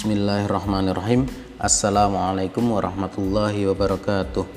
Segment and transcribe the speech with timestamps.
[0.00, 1.28] Bismillahirrahmanirrahim.
[1.60, 4.48] Assalamualaikum warahmatullahi wabarakatuh.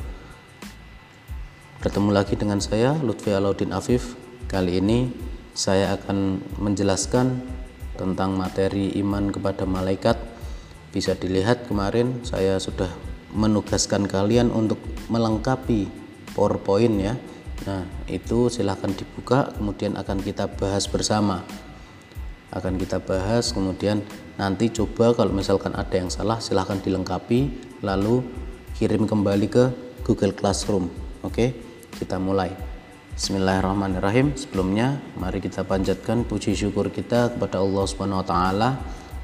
[1.84, 4.16] Bertemu lagi dengan saya Lutfi Alauddin Afif.
[4.48, 5.12] Kali ini
[5.52, 7.44] saya akan menjelaskan
[8.00, 10.16] tentang materi iman kepada malaikat.
[10.96, 12.88] Bisa dilihat kemarin saya sudah
[13.36, 14.80] menugaskan kalian untuk
[15.12, 15.92] melengkapi
[16.40, 17.20] powerpoint ya.
[17.68, 21.44] Nah itu silahkan dibuka kemudian akan kita bahas bersama.
[22.48, 27.54] Akan kita bahas kemudian nanti coba kalau misalkan ada yang salah silahkan dilengkapi
[27.86, 28.26] lalu
[28.74, 29.64] kirim kembali ke
[30.02, 30.90] Google Classroom.
[31.22, 31.54] Oke
[31.94, 32.52] kita mulai.
[33.14, 34.34] Bismillahirrahmanirrahim.
[34.34, 38.70] Sebelumnya mari kita panjatkan puji syukur kita kepada Allah Subhanahu wa taala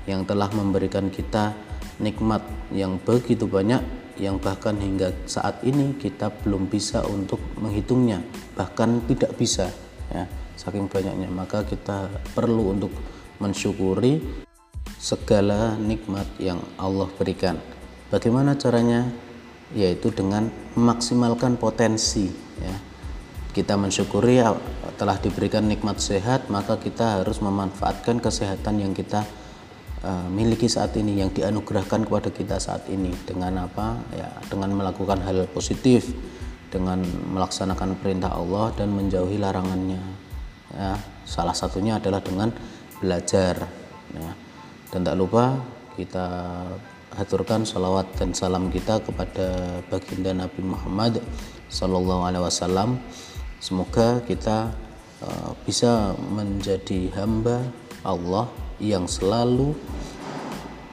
[0.05, 1.57] yang telah memberikan kita
[1.97, 3.81] nikmat yang begitu banyak
[4.21, 8.21] yang bahkan hingga saat ini kita belum bisa untuk menghitungnya
[8.53, 9.73] bahkan tidak bisa
[10.13, 11.25] ya saking banyaknya.
[11.33, 12.93] Maka kita perlu untuk
[13.39, 14.45] mensyukuri
[14.99, 17.55] segala nikmat yang Allah berikan.
[18.11, 19.07] Bagaimana caranya?
[19.71, 22.27] Yaitu dengan memaksimalkan potensi
[22.59, 22.75] ya.
[23.49, 24.43] Kita mensyukuri
[24.99, 29.25] telah diberikan nikmat sehat, maka kita harus memanfaatkan kesehatan yang kita
[30.05, 33.97] uh, miliki saat ini yang dianugerahkan kepada kita saat ini dengan apa?
[34.13, 36.13] Ya, dengan melakukan hal positif,
[36.69, 40.01] dengan melaksanakan perintah Allah dan menjauhi larangannya.
[40.69, 42.53] Ya, salah satunya adalah dengan
[43.01, 43.65] belajar
[44.13, 44.48] ya.
[44.89, 45.57] Dan tak lupa
[45.93, 46.27] kita
[47.13, 51.21] haturkan salawat dan salam kita kepada baginda Nabi Muhammad
[51.69, 52.97] Sallallahu Alaihi Wasallam
[53.61, 54.73] semoga kita
[55.21, 57.65] uh, bisa menjadi hamba
[58.05, 59.75] Allah yang selalu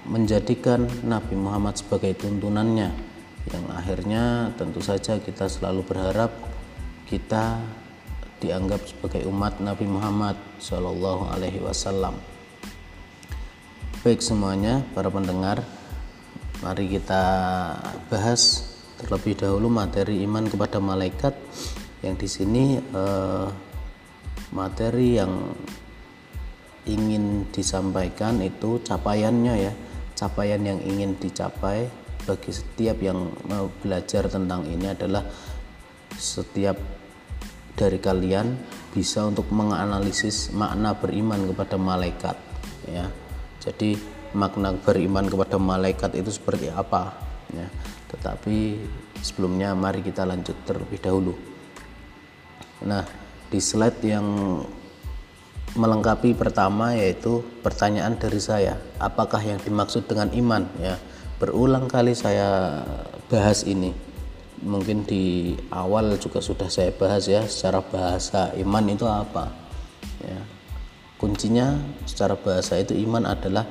[0.06, 2.90] menjadikan Nabi Muhammad sebagai tuntunannya
[3.46, 6.34] yang akhirnya tentu saja kita selalu berharap
[7.06, 7.62] kita
[8.42, 12.35] dianggap sebagai umat Nabi Muhammad Shallallahu Alaihi Wasallam.
[14.06, 15.66] Baik semuanya para pendengar,
[16.62, 17.22] mari kita
[18.06, 18.70] bahas
[19.02, 21.34] terlebih dahulu materi iman kepada malaikat
[22.06, 23.46] yang di sini eh,
[24.54, 25.50] materi yang
[26.86, 29.74] ingin disampaikan itu capaiannya ya.
[30.14, 31.90] Capaian yang ingin dicapai
[32.30, 35.26] bagi setiap yang mau belajar tentang ini adalah
[36.14, 36.78] setiap
[37.74, 38.54] dari kalian
[38.94, 42.38] bisa untuk menganalisis makna beriman kepada malaikat
[42.86, 43.25] ya
[43.66, 43.98] jadi
[44.30, 47.18] makna beriman kepada malaikat itu seperti apa?
[47.50, 47.66] Ya
[48.06, 48.78] tetapi
[49.18, 51.34] sebelumnya mari kita lanjut terlebih dahulu.
[52.86, 53.02] Nah
[53.50, 54.26] di slide yang
[55.76, 60.70] melengkapi pertama yaitu pertanyaan dari saya apakah yang dimaksud dengan iman?
[60.78, 60.96] Ya
[61.42, 62.82] berulang kali saya
[63.26, 63.92] bahas ini.
[64.56, 69.52] Mungkin di awal juga sudah saya bahas ya secara bahasa iman itu apa?
[70.24, 70.55] Ya
[71.16, 73.64] kuncinya secara bahasa itu iman adalah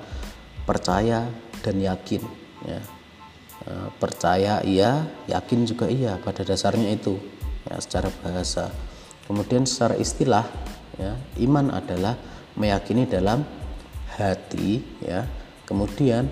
[0.65, 1.29] percaya
[1.61, 2.21] dan yakin
[2.65, 2.81] ya.
[3.65, 7.17] E, percaya iya yakin juga iya pada dasarnya itu
[7.69, 8.69] ya secara bahasa.
[9.25, 10.45] Kemudian secara istilah
[10.97, 12.17] ya iman adalah
[12.57, 13.45] meyakini dalam
[14.17, 15.25] hati ya.
[15.65, 16.29] Kemudian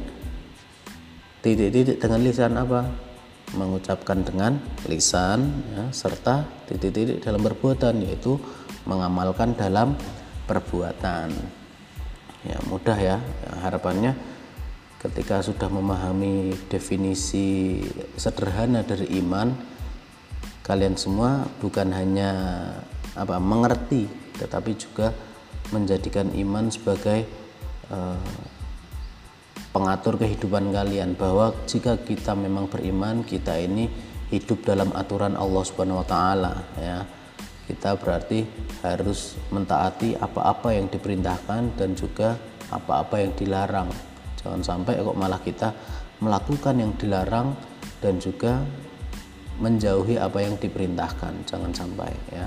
[1.41, 2.89] titik-titik dengan lisan apa?
[3.53, 4.57] Mengucapkan dengan
[4.89, 8.41] lisan ya, serta titik-titik dalam perbuatan yaitu
[8.89, 9.93] mengamalkan dalam
[10.45, 11.29] perbuatan
[12.43, 14.13] ya mudah ya, ya harapannya
[14.99, 17.79] ketika sudah memahami definisi
[18.15, 19.51] sederhana dari iman
[20.63, 22.31] kalian semua bukan hanya
[23.15, 24.07] apa mengerti
[24.39, 25.11] tetapi juga
[25.71, 27.27] menjadikan iman sebagai
[27.91, 28.19] uh,
[29.73, 33.89] pengatur kehidupan kalian bahwa jika kita memang beriman kita ini
[34.29, 37.22] hidup dalam aturan Allah Subhanahu wa taala ya.
[37.73, 38.45] Kita berarti
[38.85, 42.37] harus mentaati apa-apa yang diperintahkan dan juga
[42.69, 43.89] apa-apa yang dilarang.
[44.37, 45.73] Jangan sampai kok malah kita
[46.21, 47.57] melakukan yang dilarang
[47.97, 48.61] dan juga
[49.57, 51.49] menjauhi apa yang diperintahkan.
[51.49, 52.45] Jangan sampai ya.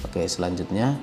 [0.00, 0.96] Oke, selanjutnya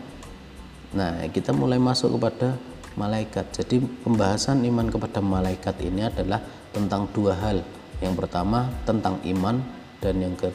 [0.91, 2.57] nah kita mulai masuk kepada
[2.97, 3.45] malaikat.
[3.53, 6.41] Jadi pembahasan iman kepada malaikat ini adalah
[6.73, 7.61] tentang dua hal.
[8.01, 9.61] Yang pertama tentang iman
[10.01, 10.49] dan yang ke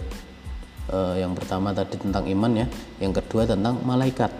[0.90, 2.66] eh, yang pertama tadi tentang iman ya,
[3.02, 4.30] yang kedua tentang malaikat.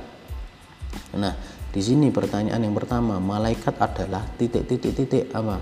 [1.16, 1.34] Nah,
[1.72, 5.60] di sini pertanyaan yang pertama, malaikat adalah titik-titik-titik apa?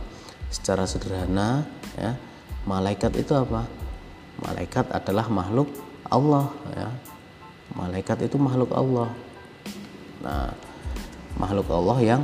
[0.51, 1.67] Secara sederhana
[1.99, 2.15] ya,
[2.69, 3.67] malaikat itu apa?
[4.43, 5.71] Malaikat adalah makhluk
[6.11, 6.91] Allah ya.
[7.75, 9.11] Malaikat itu makhluk Allah.
[10.23, 10.53] Nah,
[11.39, 12.23] makhluk Allah yang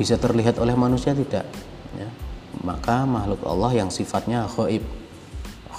[0.00, 1.44] bisa terlihat oleh manusia tidak
[1.92, 2.08] ya.
[2.64, 4.80] maka makhluk Allah yang sifatnya khaib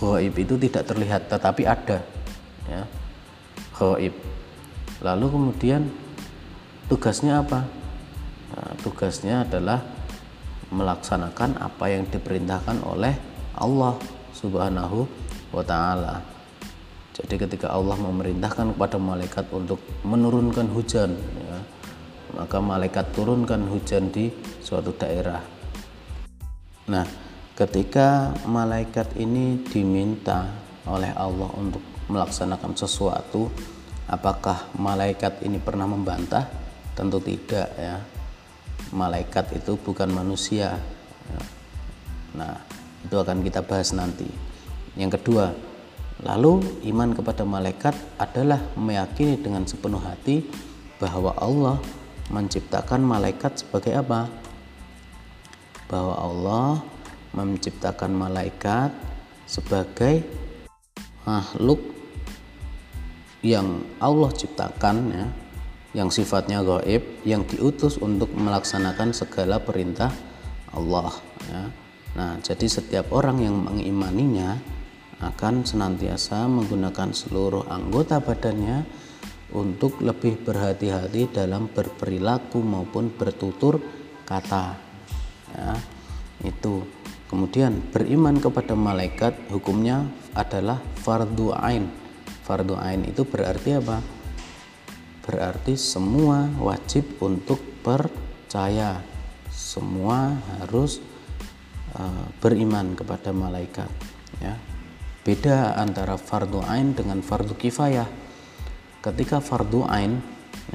[0.02, 2.02] khaib itu tidak terlihat tetapi ada
[2.66, 2.90] ya
[3.78, 4.18] khaib
[5.06, 5.86] lalu kemudian
[6.90, 7.70] tugasnya apa
[8.58, 9.86] nah, tugasnya adalah
[10.72, 13.14] melaksanakan apa yang diperintahkan oleh
[13.60, 14.00] Allah
[14.32, 15.04] Subhanahu
[15.52, 16.24] wa taala.
[17.12, 21.60] Jadi ketika Allah memerintahkan kepada malaikat untuk menurunkan hujan ya,
[22.40, 24.32] maka malaikat turunkan hujan di
[24.64, 25.44] suatu daerah.
[26.88, 27.04] Nah,
[27.62, 30.50] ketika malaikat ini diminta
[30.90, 33.54] oleh Allah untuk melaksanakan sesuatu,
[34.10, 36.50] apakah malaikat ini pernah membantah?
[36.98, 38.02] Tentu tidak ya.
[38.98, 40.74] Malaikat itu bukan manusia.
[42.34, 42.58] Nah,
[43.06, 44.26] itu akan kita bahas nanti.
[44.98, 45.54] Yang kedua,
[46.26, 50.44] lalu iman kepada malaikat adalah meyakini dengan sepenuh hati
[50.98, 51.78] bahwa Allah
[52.34, 54.28] menciptakan malaikat sebagai apa?
[55.88, 56.68] Bahwa Allah
[57.32, 58.92] menciptakan malaikat
[59.48, 60.24] sebagai
[61.24, 61.80] makhluk
[63.42, 65.28] yang Allah ciptakan ya
[65.92, 70.12] yang sifatnya gaib yang diutus untuk melaksanakan segala perintah
[70.72, 71.12] Allah
[71.52, 71.64] ya.
[72.12, 74.60] Nah, jadi setiap orang yang mengimaninya
[75.20, 78.84] akan senantiasa menggunakan seluruh anggota badannya
[79.52, 83.80] untuk lebih berhati-hati dalam berperilaku maupun bertutur
[84.24, 84.76] kata.
[85.52, 85.76] Ya,
[86.48, 87.01] itu.
[87.32, 90.04] Kemudian beriman kepada malaikat hukumnya
[90.36, 91.88] adalah fardu ain.
[92.44, 94.04] Fardu ain itu berarti apa?
[95.24, 99.00] Berarti semua wajib untuk percaya.
[99.48, 101.00] Semua harus
[101.96, 103.88] uh, beriman kepada malaikat,
[104.44, 104.60] ya.
[105.24, 108.12] Beda antara fardu ain dengan fardu kifayah.
[109.00, 110.20] Ketika fardu ain,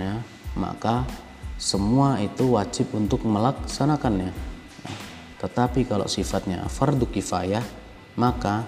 [0.00, 0.25] ya,
[0.56, 1.05] maka
[1.61, 4.56] semua itu wajib untuk melaksanakannya
[5.36, 7.62] tetapi kalau sifatnya fardu kifayah,
[8.16, 8.64] maka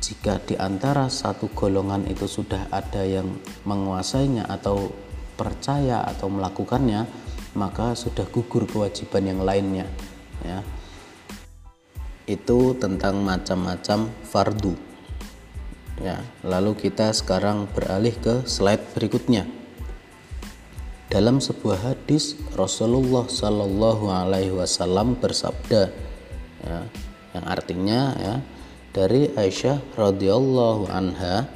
[0.00, 3.36] jika di antara satu golongan itu sudah ada yang
[3.68, 4.88] menguasainya atau
[5.36, 7.04] percaya atau melakukannya,
[7.52, 9.84] maka sudah gugur kewajiban yang lainnya.
[10.40, 10.64] Ya.
[12.24, 14.74] Itu tentang macam-macam fardu.
[16.00, 19.59] Ya, lalu kita sekarang beralih ke slide berikutnya
[21.10, 25.90] dalam sebuah hadis Rasulullah Shallallahu Alaihi Wasallam bersabda
[26.62, 26.86] ya,
[27.34, 28.34] yang artinya ya
[28.94, 31.50] dari Aisyah radhiyallahu anha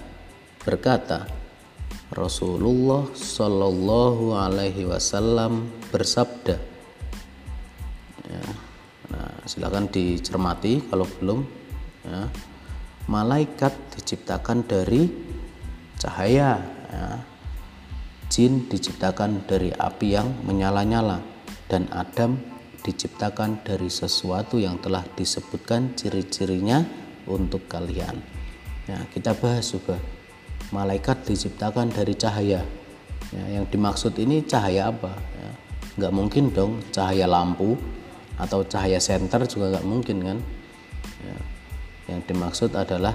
[0.67, 1.31] berkata
[2.11, 6.59] Rasulullah Shallallahu Alaihi Wasallam bersabda
[8.27, 8.43] ya,
[9.15, 11.47] nah, silakan dicermati kalau belum
[12.03, 12.27] ya,
[13.07, 15.07] malaikat diciptakan dari
[15.95, 16.59] cahaya
[16.91, 17.34] ya,
[18.35, 21.23] Jin diciptakan dari api yang menyala-nyala
[21.71, 22.35] dan Adam
[22.83, 26.83] diciptakan dari sesuatu yang telah disebutkan ciri-cirinya
[27.31, 28.19] untuk kalian.
[28.91, 30.03] Ya, kita bahas juga
[30.75, 32.67] malaikat diciptakan dari cahaya.
[33.31, 35.15] Ya, yang dimaksud ini cahaya apa?
[35.15, 35.51] Ya,
[36.03, 37.79] nggak mungkin dong cahaya lampu
[38.35, 40.39] atau cahaya senter juga nggak mungkin kan?
[41.23, 41.37] Ya,
[42.11, 43.15] yang dimaksud adalah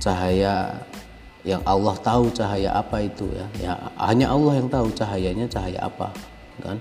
[0.00, 0.88] cahaya
[1.42, 3.46] yang Allah tahu cahaya apa itu ya.
[3.58, 6.14] ya hanya Allah yang tahu cahayanya cahaya apa
[6.62, 6.78] kan?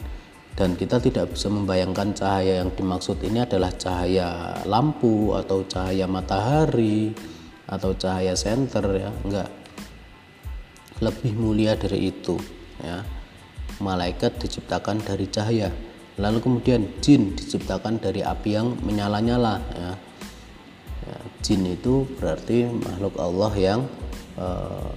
[0.51, 7.15] Dan kita tidak bisa membayangkan cahaya yang dimaksud ini adalah cahaya lampu atau cahaya matahari
[7.65, 9.09] atau cahaya senter ya.
[9.23, 9.49] Enggak.
[11.01, 12.35] Lebih mulia dari itu
[12.83, 13.01] ya.
[13.81, 15.71] Malaikat diciptakan dari cahaya.
[16.19, 19.91] Lalu kemudian jin diciptakan dari api yang menyala-nyala ya.
[21.07, 23.81] ya jin itu berarti makhluk Allah yang
[24.42, 24.94] Eh,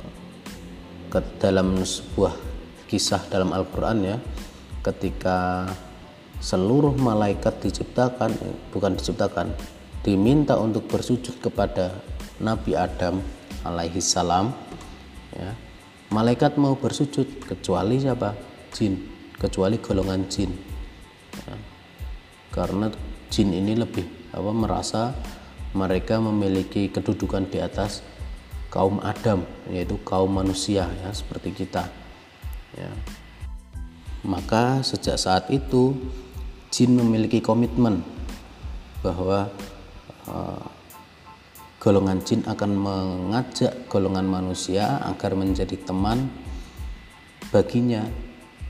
[1.12, 2.32] ke dalam sebuah
[2.90, 4.16] kisah dalam Al-Quran ya
[4.82, 5.68] ketika
[6.42, 8.34] seluruh malaikat diciptakan
[8.74, 9.54] bukan diciptakan
[10.02, 11.94] diminta untuk bersujud kepada
[12.42, 13.22] Nabi Adam
[13.62, 14.50] alaihi salam
[15.36, 15.54] ya
[16.10, 18.34] malaikat mau bersujud kecuali siapa
[18.74, 18.96] jin
[19.38, 20.50] kecuali golongan jin
[21.46, 21.56] ya.
[22.50, 22.90] karena
[23.30, 25.14] jin ini lebih apa merasa
[25.78, 28.13] mereka memiliki kedudukan di atas
[28.74, 31.86] kaum Adam yaitu kaum manusia ya seperti kita
[32.74, 32.90] ya.
[34.26, 35.94] Maka sejak saat itu
[36.74, 38.02] jin memiliki komitmen
[38.98, 39.46] bahwa
[40.26, 40.64] uh,
[41.78, 46.26] golongan jin akan mengajak golongan manusia agar menjadi teman
[47.54, 48.02] baginya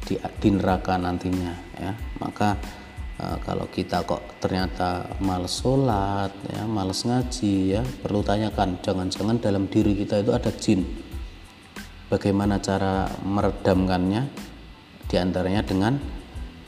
[0.04, 1.96] di, di neraka nantinya ya.
[2.20, 2.60] Maka
[3.14, 9.70] Nah, kalau kita kok ternyata males sholat, ya, males ngaji, ya perlu tanyakan, jangan-jangan dalam
[9.70, 10.82] diri kita itu ada jin.
[12.10, 14.22] Bagaimana cara meredamkannya?
[15.06, 15.94] Di antaranya dengan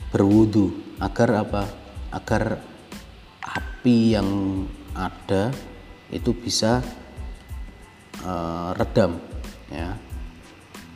[0.07, 1.63] berwudu agar apa?
[2.15, 2.63] Agar
[3.43, 4.29] api yang
[4.95, 5.51] ada
[6.07, 6.79] itu bisa
[8.23, 9.19] uh, redam,
[9.67, 9.99] ya.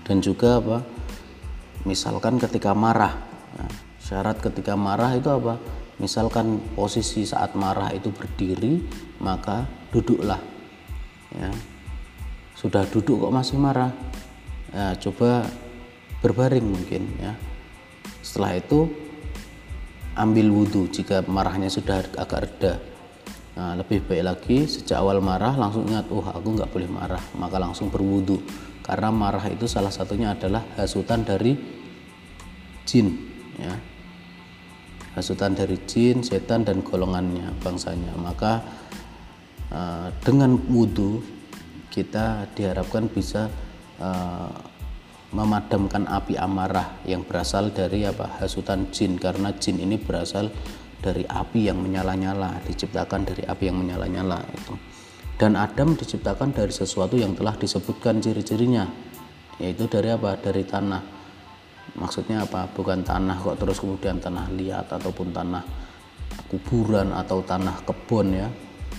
[0.08, 0.79] Dan juga apa?
[1.84, 3.30] Misalkan ketika marah,
[4.12, 5.56] Syarat ketika marah itu apa?
[6.01, 8.82] misalkan posisi saat marah itu berdiri
[9.22, 10.41] maka duduklah.
[11.32, 11.53] Ya.
[12.58, 13.94] Sudah duduk kok masih marah?
[14.74, 15.46] Ya, coba
[16.25, 17.38] berbaring mungkin ya.
[18.25, 18.89] Setelah itu
[20.18, 22.74] ambil wudhu jika marahnya sudah agak reda.
[23.56, 27.22] Nah, lebih baik lagi sejak awal marah langsung ingat oh aku nggak boleh marah.
[27.38, 28.41] Maka langsung berwudhu
[28.82, 31.53] karena marah itu salah satunya adalah hasutan dari
[32.82, 33.08] jin
[33.62, 33.90] ya
[35.15, 38.15] hasutan dari jin, setan dan golongannya bangsanya.
[38.15, 38.63] Maka
[39.72, 41.20] uh, dengan wudhu
[41.91, 43.51] kita diharapkan bisa
[44.00, 44.51] uh,
[45.32, 48.39] memadamkan api amarah yang berasal dari apa?
[48.39, 49.20] Hasutan jin.
[49.20, 50.51] Karena jin ini berasal
[51.01, 54.75] dari api yang menyala-nyala diciptakan dari api yang menyala-nyala itu.
[55.36, 58.86] Dan Adam diciptakan dari sesuatu yang telah disebutkan ciri-cirinya
[59.58, 60.38] yaitu dari apa?
[60.38, 61.20] Dari tanah
[61.95, 62.67] maksudnya apa?
[62.71, 65.63] Bukan tanah kok terus kemudian tanah liat ataupun tanah
[66.47, 68.50] kuburan atau tanah kebun ya.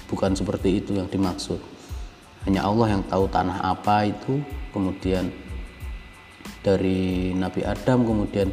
[0.08, 1.60] Bukan seperti itu yang dimaksud.
[2.44, 4.42] Hanya Allah yang tahu tanah apa itu
[4.74, 5.30] kemudian
[6.60, 8.50] dari Nabi Adam kemudian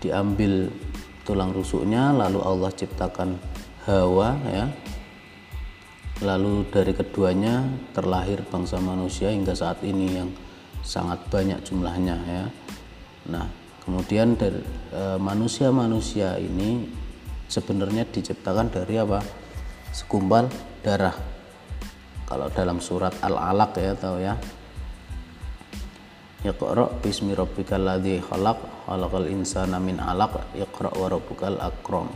[0.00, 0.68] diambil
[1.24, 3.40] tulang rusuknya lalu Allah ciptakan
[3.88, 4.66] Hawa ya.
[6.20, 7.64] Lalu dari keduanya
[7.96, 10.28] terlahir bangsa manusia hingga saat ini yang
[10.84, 12.44] sangat banyak jumlahnya ya
[13.30, 13.46] Nah,
[13.86, 14.58] kemudian dari
[15.22, 16.90] manusia-manusia ini
[17.46, 19.22] sebenarnya diciptakan dari apa?
[19.94, 20.50] Segumpal
[20.82, 21.14] darah.
[22.26, 24.34] Kalau dalam surat Al-Alaq ya tahu ya.
[26.40, 32.08] Iqra bismi rabbikal ladzi khalaq khalaqal insana min 'alaq iqra wa rabbukal akram.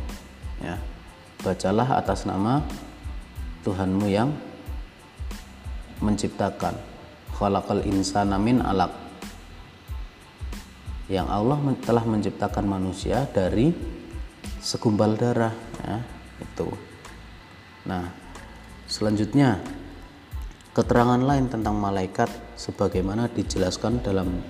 [0.64, 0.80] Ya.
[1.44, 2.64] Bacalah atas nama
[3.68, 4.32] Tuhanmu yang
[6.00, 6.72] menciptakan
[7.36, 9.03] khalaqal insana min 'alaq
[11.08, 13.68] yang Allah telah menciptakan manusia dari
[14.60, 15.52] segumpal darah
[15.84, 16.00] ya,
[16.40, 16.68] itu.
[17.84, 18.08] Nah,
[18.88, 19.60] selanjutnya
[20.72, 24.40] keterangan lain tentang malaikat sebagaimana dijelaskan dalam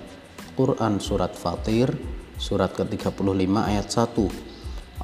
[0.55, 1.91] Quran surat Fatir
[2.39, 4.15] surat ke-35 ayat 1.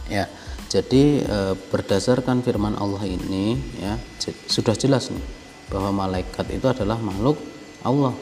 [0.05, 0.29] Ya.
[0.69, 1.37] Jadi e,
[1.73, 3.97] berdasarkan firman Allah ini ya
[4.45, 5.25] sudah jelas nih
[5.73, 7.41] bahwa malaikat itu adalah makhluk
[7.81, 8.13] Allah.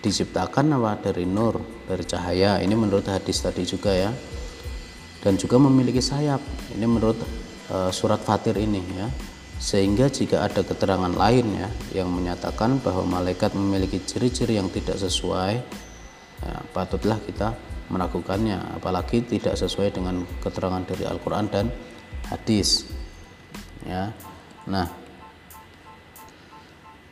[0.00, 0.96] Diciptakan apa?
[1.04, 2.56] Dari nur dari cahaya.
[2.64, 4.08] Ini menurut hadis tadi juga ya.
[5.20, 6.40] Dan juga memiliki sayap.
[6.72, 7.20] Ini menurut
[7.68, 9.08] e, surat Fatir ini ya
[9.64, 11.68] sehingga jika ada keterangan lain ya
[12.04, 15.56] yang menyatakan bahwa malaikat memiliki ciri-ciri yang tidak sesuai
[16.44, 17.56] ya, patutlah kita
[17.88, 18.60] meragukannya.
[18.76, 21.72] Apalagi tidak sesuai dengan keterangan dari Al-Quran dan
[22.28, 22.84] hadis
[23.88, 24.12] ya.
[24.68, 24.84] Nah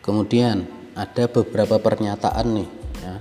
[0.04, 2.68] kemudian ada beberapa pernyataan nih
[3.00, 3.14] ya.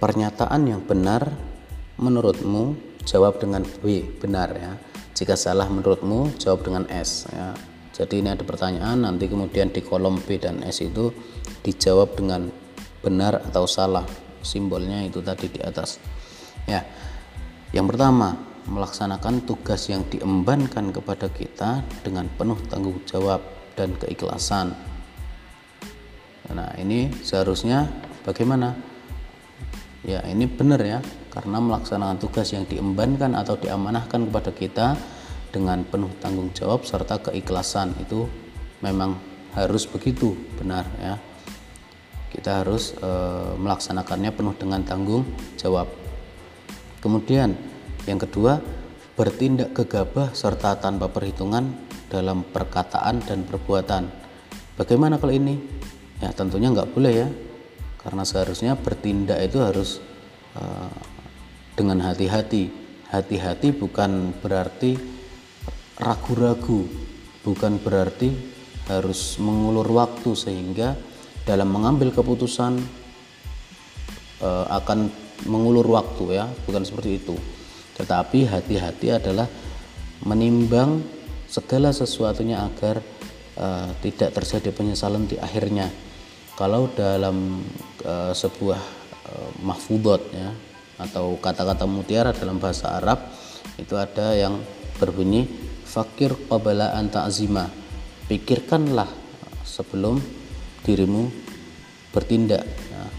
[0.00, 1.28] Pernyataan yang benar
[2.00, 4.72] menurutmu jawab dengan B benar ya.
[5.12, 7.52] Jika salah menurutmu jawab dengan S ya
[8.00, 11.12] jadi ini ada pertanyaan nanti kemudian di kolom B dan S itu
[11.60, 12.48] dijawab dengan
[13.04, 14.08] benar atau salah.
[14.40, 16.00] Simbolnya itu tadi di atas.
[16.64, 16.80] Ya
[17.76, 23.44] yang pertama melaksanakan tugas yang diembankan kepada kita dengan penuh tanggung jawab
[23.76, 24.72] dan keikhlasan.
[26.56, 27.84] Nah ini seharusnya
[28.24, 28.72] bagaimana?
[30.08, 34.88] Ya ini benar ya karena melaksanakan tugas yang diembankan atau diamanahkan kepada kita
[35.50, 38.26] dengan penuh tanggung jawab serta keikhlasan itu
[38.80, 39.18] memang
[39.54, 41.18] harus begitu benar ya
[42.30, 43.10] kita harus e,
[43.58, 45.26] melaksanakannya penuh dengan tanggung
[45.58, 45.90] jawab
[47.02, 47.58] kemudian
[48.06, 48.62] yang kedua
[49.20, 54.08] bertindak gegabah serta tanpa perhitungan dalam perkataan dan perbuatan.
[54.80, 55.60] Bagaimana kalau ini?
[56.24, 57.28] Ya tentunya nggak boleh ya,
[58.00, 60.00] karena seharusnya bertindak itu harus
[60.56, 60.88] uh,
[61.76, 62.72] dengan hati-hati.
[63.12, 64.96] Hati-hati bukan berarti
[66.00, 66.88] ragu-ragu,
[67.44, 68.32] bukan berarti
[68.88, 70.96] harus mengulur waktu sehingga
[71.44, 72.80] dalam mengambil keputusan
[74.40, 75.12] uh, akan
[75.46, 77.36] mengulur waktu ya, bukan seperti itu.
[78.00, 79.46] Tetapi hati-hati adalah
[80.24, 81.04] menimbang
[81.44, 83.04] segala sesuatunya agar
[83.60, 85.92] uh, tidak terjadi penyesalan di akhirnya.
[86.56, 87.64] Kalau dalam
[88.04, 88.80] uh, sebuah
[89.28, 90.52] uh, mahfudot ya
[91.00, 93.32] atau kata-kata mutiara dalam bahasa Arab
[93.80, 94.60] itu ada yang
[95.00, 95.48] berbunyi
[95.90, 97.66] fakir qabala an ta'zima.
[98.30, 99.10] Pikirkanlah
[99.66, 100.22] sebelum
[100.86, 101.26] dirimu
[102.14, 102.62] bertindak.
[102.94, 103.10] Nah,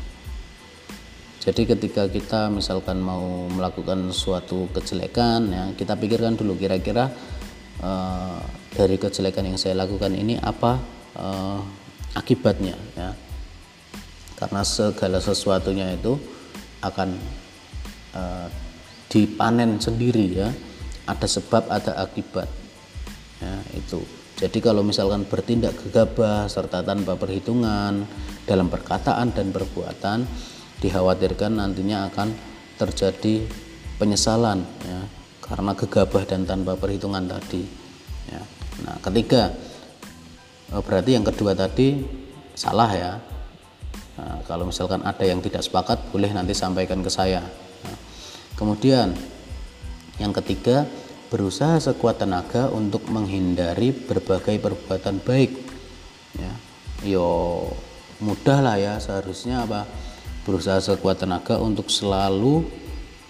[1.43, 7.11] jadi ketika kita misalkan mau melakukan suatu kejelekan ya, kita pikirkan dulu kira-kira
[7.83, 8.39] uh,
[8.71, 10.79] dari kejelekan yang saya lakukan ini apa
[11.19, 11.59] uh,
[12.15, 13.11] akibatnya ya
[14.39, 16.17] karena segala sesuatunya itu
[16.81, 17.09] akan
[18.15, 18.47] uh,
[19.11, 20.49] dipanen sendiri ya
[21.05, 22.60] ada sebab ada akibat
[23.41, 23.99] ya itu.
[24.41, 28.05] Jadi kalau misalkan bertindak gegabah serta tanpa perhitungan
[28.49, 30.25] dalam perkataan dan perbuatan
[30.81, 32.33] dikhawatirkan nantinya akan
[32.77, 33.45] terjadi
[34.01, 35.01] penyesalan ya.
[35.41, 37.67] Karena gegabah dan tanpa perhitungan tadi
[38.31, 38.41] ya.
[38.87, 39.51] nah ketiga
[40.71, 42.01] oh, berarti yang kedua tadi
[42.55, 43.13] salah ya.
[44.21, 47.41] Nah, kalau misalkan ada yang tidak sepakat boleh nanti sampaikan ke saya.
[47.85, 47.97] Nah,
[48.53, 49.13] kemudian
[50.21, 50.85] yang ketiga
[51.31, 55.51] berusaha sekuat tenaga untuk menghindari berbagai perbuatan baik.
[56.35, 56.53] Ya.
[57.07, 57.27] Yo
[58.19, 59.87] mudah lah ya seharusnya apa?
[60.43, 62.67] Berusaha sekuat tenaga untuk selalu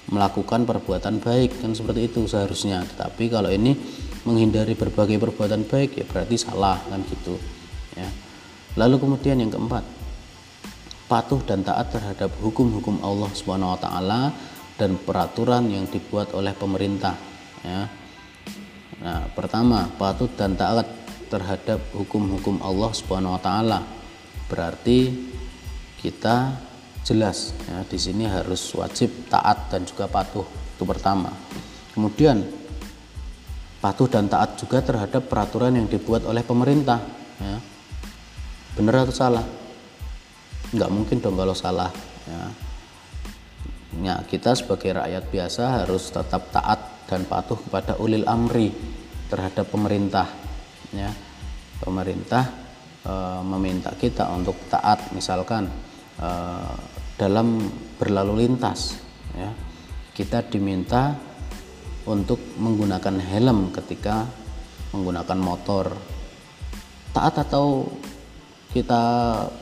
[0.09, 2.81] melakukan perbuatan baik kan seperti itu seharusnya.
[2.89, 3.77] Tetapi kalau ini
[4.25, 7.37] menghindari berbagai perbuatan baik ya berarti salah kan gitu.
[7.93, 8.09] Ya.
[8.81, 9.85] Lalu kemudian yang keempat
[11.05, 14.21] patuh dan taat terhadap hukum-hukum Allah Subhanahu wa taala
[14.79, 17.30] dan peraturan yang dibuat oleh pemerintah
[17.65, 17.89] ya.
[19.01, 20.85] Nah pertama patuh dan taat
[21.31, 23.79] terhadap hukum-hukum Allah Subhanahu wa taala.
[24.51, 25.09] Berarti
[26.03, 26.53] kita
[27.01, 31.33] jelas ya di sini harus wajib taat dan juga patuh itu pertama.
[31.95, 32.45] Kemudian
[33.81, 36.99] patuh dan taat juga terhadap peraturan yang dibuat oleh pemerintah
[37.41, 37.57] ya.
[38.77, 39.45] Benar atau salah?
[40.71, 41.89] Nggak mungkin dong kalau salah
[42.27, 42.41] ya.
[44.01, 48.71] Ya kita sebagai rakyat biasa harus tetap taat dan patuh kepada ulil amri
[49.27, 50.31] terhadap pemerintah
[50.95, 51.11] ya.
[51.83, 52.47] Pemerintah
[53.03, 55.67] e, meminta kita untuk taat misalkan
[56.21, 56.75] Eh,
[57.17, 57.65] dalam
[57.97, 58.97] berlalu lintas
[59.33, 59.49] ya.
[60.13, 61.17] Kita diminta
[62.05, 64.29] untuk menggunakan helm ketika
[64.93, 65.85] menggunakan motor.
[67.09, 67.89] Taat atau
[68.69, 69.01] kita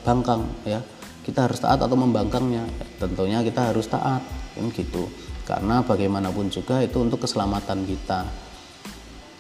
[0.03, 0.83] bangkang ya.
[1.23, 2.67] Kita harus taat atau membangkangnya.
[2.99, 4.23] Tentunya kita harus taat
[4.59, 5.07] kan gitu
[5.49, 8.29] karena bagaimanapun juga itu untuk keselamatan kita.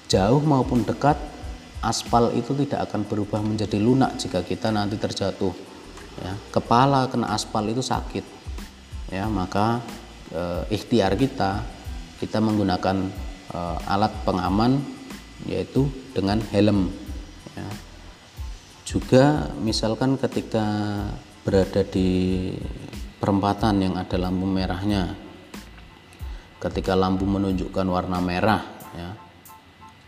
[0.09, 1.21] Jauh maupun dekat
[1.85, 5.53] aspal itu tidak akan berubah menjadi lunak jika kita nanti terjatuh
[6.17, 8.25] ya, kepala kena aspal itu sakit
[9.13, 9.29] ya.
[9.29, 9.85] Maka
[10.33, 10.41] e,
[10.73, 11.61] ikhtiar kita
[12.17, 12.97] kita menggunakan
[13.53, 14.81] e, alat pengaman
[15.45, 15.85] yaitu
[16.17, 16.89] dengan helm
[17.53, 17.69] ya.
[18.89, 20.65] juga misalkan ketika
[21.45, 22.49] berada di
[23.21, 25.28] perempatan yang ada lampu merahnya
[26.59, 28.61] ketika lampu menunjukkan warna merah
[28.93, 29.09] ya.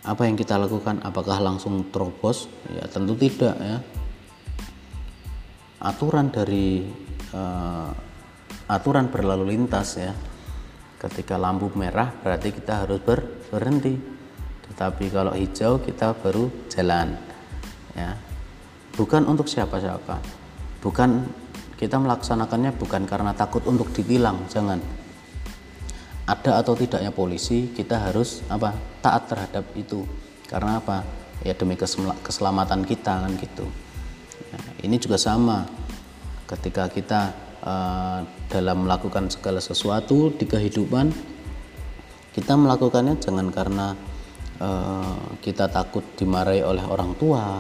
[0.01, 0.99] Apa yang kita lakukan?
[1.05, 2.49] Apakah langsung terobos?
[2.73, 3.77] Ya tentu tidak ya.
[5.81, 6.83] Aturan dari
[7.33, 7.89] uh,
[8.67, 10.11] aturan berlalu lintas ya.
[10.97, 13.93] Ketika lampu merah berarti kita harus ber, berhenti.
[14.69, 17.15] Tetapi kalau hijau kita baru jalan
[17.93, 18.17] ya.
[18.97, 20.17] Bukan untuk siapa-siapa.
[20.81, 21.29] Bukan
[21.77, 25.00] kita melaksanakannya bukan karena takut untuk ditilang jangan
[26.31, 28.71] ada atau tidaknya polisi kita harus apa
[29.03, 30.07] taat terhadap itu.
[30.47, 31.03] Karena apa?
[31.43, 31.75] Ya demi
[32.23, 33.65] keselamatan kita kan gitu.
[34.51, 35.67] Nah, ini juga sama.
[36.47, 37.21] Ketika kita
[37.63, 38.19] uh,
[38.51, 41.31] dalam melakukan segala sesuatu di kehidupan
[42.31, 43.91] kita melakukannya jangan karena
[44.63, 47.59] uh, kita takut dimarahi oleh orang tua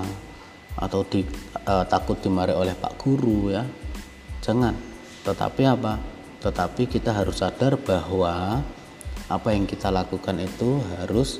[0.79, 1.27] atau di,
[1.67, 3.63] uh, takut dimarahi oleh pak guru ya.
[4.39, 4.71] Jangan.
[5.27, 5.93] Tetapi apa
[6.41, 8.65] tetapi kita harus sadar bahwa
[9.29, 11.39] apa yang kita lakukan itu harus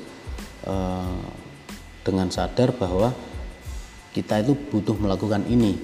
[0.64, 1.20] uh,
[2.06, 3.10] dengan sadar bahwa
[4.14, 5.76] kita itu butuh melakukan ini.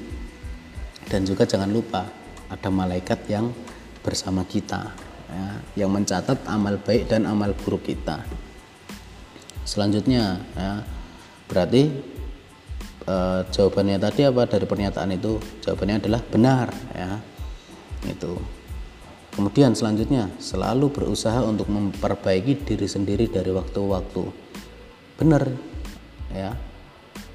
[1.09, 2.07] Dan juga jangan lupa
[2.49, 3.51] ada malaikat yang
[4.05, 4.93] bersama kita
[5.29, 8.21] ya, yang mencatat amal baik dan amal buruk kita.
[9.65, 10.85] Selanjutnya ya,
[11.49, 11.83] berarti
[13.09, 14.45] eh, jawabannya tadi apa?
[14.45, 17.13] Dari pernyataan itu jawabannya adalah benar ya
[18.05, 18.58] itu
[19.39, 24.27] kemudian selanjutnya selalu berusaha untuk memperbaiki diri sendiri dari waktu-waktu.
[25.15, 25.47] Benar
[26.35, 26.59] ya.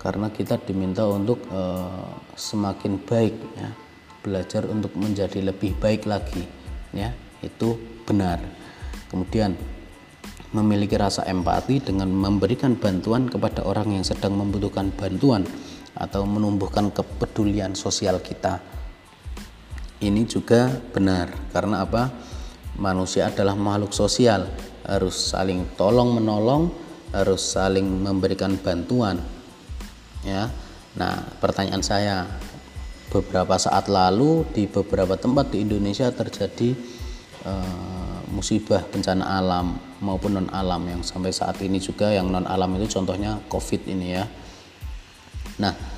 [0.03, 3.71] Karena kita diminta untuk eh, semakin baik ya.
[4.19, 6.43] Belajar untuk menjadi lebih baik lagi
[6.91, 7.15] ya.
[7.39, 8.43] Itu benar.
[9.07, 9.55] Kemudian
[10.51, 15.47] memiliki rasa empati dengan memberikan bantuan kepada orang yang sedang membutuhkan bantuan
[15.95, 18.59] atau menumbuhkan kepedulian sosial kita.
[20.03, 22.11] Ini juga benar karena apa?
[22.75, 24.49] Manusia adalah makhluk sosial,
[24.83, 26.73] harus saling tolong menolong,
[27.15, 29.21] harus saling memberikan bantuan.
[30.27, 30.51] Ya.
[30.99, 32.27] Nah, pertanyaan saya
[33.13, 36.73] beberapa saat lalu di beberapa tempat di Indonesia terjadi
[37.45, 42.73] uh, musibah bencana alam maupun non alam yang sampai saat ini juga yang non alam
[42.81, 44.25] itu contohnya covid ini ya
[45.61, 45.92] nah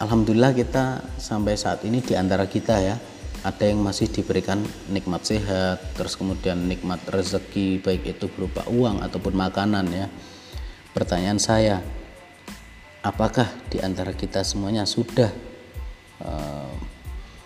[0.00, 2.96] alhamdulillah kita sampai saat ini di antara kita ya
[3.40, 4.60] ada yang masih diberikan
[4.92, 10.06] nikmat sehat terus kemudian nikmat rezeki baik itu berupa uang ataupun makanan ya.
[10.92, 11.80] Pertanyaan saya
[13.00, 15.32] apakah di antara kita semuanya sudah
[16.20, 16.74] uh,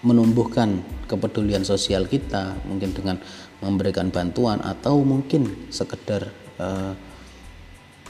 [0.02, 3.22] menumbuhkan kepedulian sosial kita mungkin dengan
[3.62, 6.26] memberikan bantuan atau mungkin sekedar
[6.58, 6.92] uh,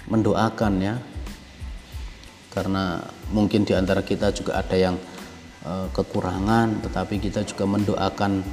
[0.09, 0.95] mendoakan ya
[2.55, 3.03] karena
[3.35, 4.97] mungkin di antara kita juga ada yang
[5.67, 8.47] uh, kekurangan tetapi kita juga mendoakan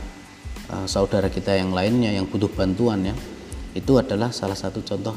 [0.73, 3.15] uh, saudara kita yang lainnya yang butuh bantuan ya
[3.77, 5.15] itu adalah salah satu contoh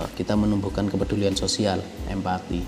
[0.00, 2.64] uh, kita menumbuhkan kepedulian sosial empati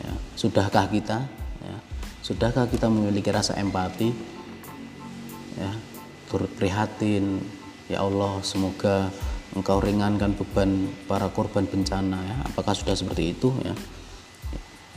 [0.00, 0.12] ya.
[0.34, 1.22] sudahkah kita
[1.62, 1.76] ya
[2.24, 4.08] sudahkah kita memiliki rasa empati
[5.60, 5.70] ya
[6.32, 7.44] turut prihatin
[7.84, 9.12] Ya Allah, semoga
[9.52, 12.36] Engkau ringankan beban para korban bencana ya.
[12.48, 13.76] Apakah sudah seperti itu ya?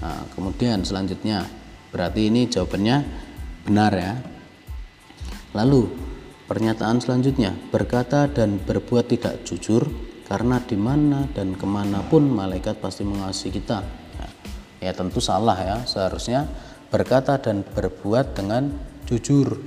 [0.01, 1.45] Nah, kemudian selanjutnya
[1.89, 2.97] berarti ini jawabannya
[3.65, 4.13] benar ya.
[5.57, 5.89] Lalu
[6.45, 9.89] pernyataan selanjutnya berkata dan berbuat tidak jujur
[10.27, 13.81] karena di mana dan ke mana pun malaikat pasti mengasihi kita.
[14.17, 14.27] Ya,
[14.89, 15.77] ya tentu salah ya.
[15.87, 16.45] Seharusnya
[16.93, 18.69] berkata dan berbuat dengan
[19.09, 19.59] jujur.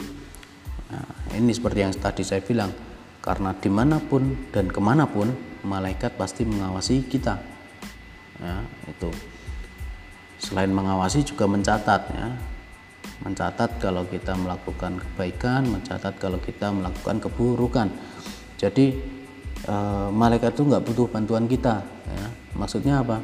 [0.90, 2.70] Nah, ini seperti yang tadi saya bilang
[3.20, 5.28] karena di mana pun dan ke mana pun
[5.60, 7.36] malaikat pasti mengawasi kita
[8.40, 9.12] ya itu
[10.40, 12.28] selain mengawasi juga mencatat ya.
[13.20, 17.88] Mencatat kalau kita melakukan kebaikan mencatat kalau kita melakukan keburukan.
[18.56, 18.96] Jadi
[19.68, 19.76] e,
[20.08, 22.26] malaikat itu nggak butuh bantuan kita ya.
[22.56, 23.20] Maksudnya apa?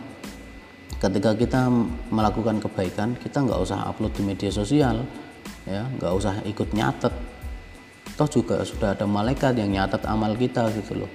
[1.00, 1.72] Ketika kita
[2.12, 5.08] melakukan kebaikan kita nggak usah upload di media sosial
[5.64, 5.88] ya.
[5.96, 7.12] Nggak usah ikut nyatet.
[8.16, 11.10] Toh juga sudah ada malaikat yang nyatat amal kita gitu loh.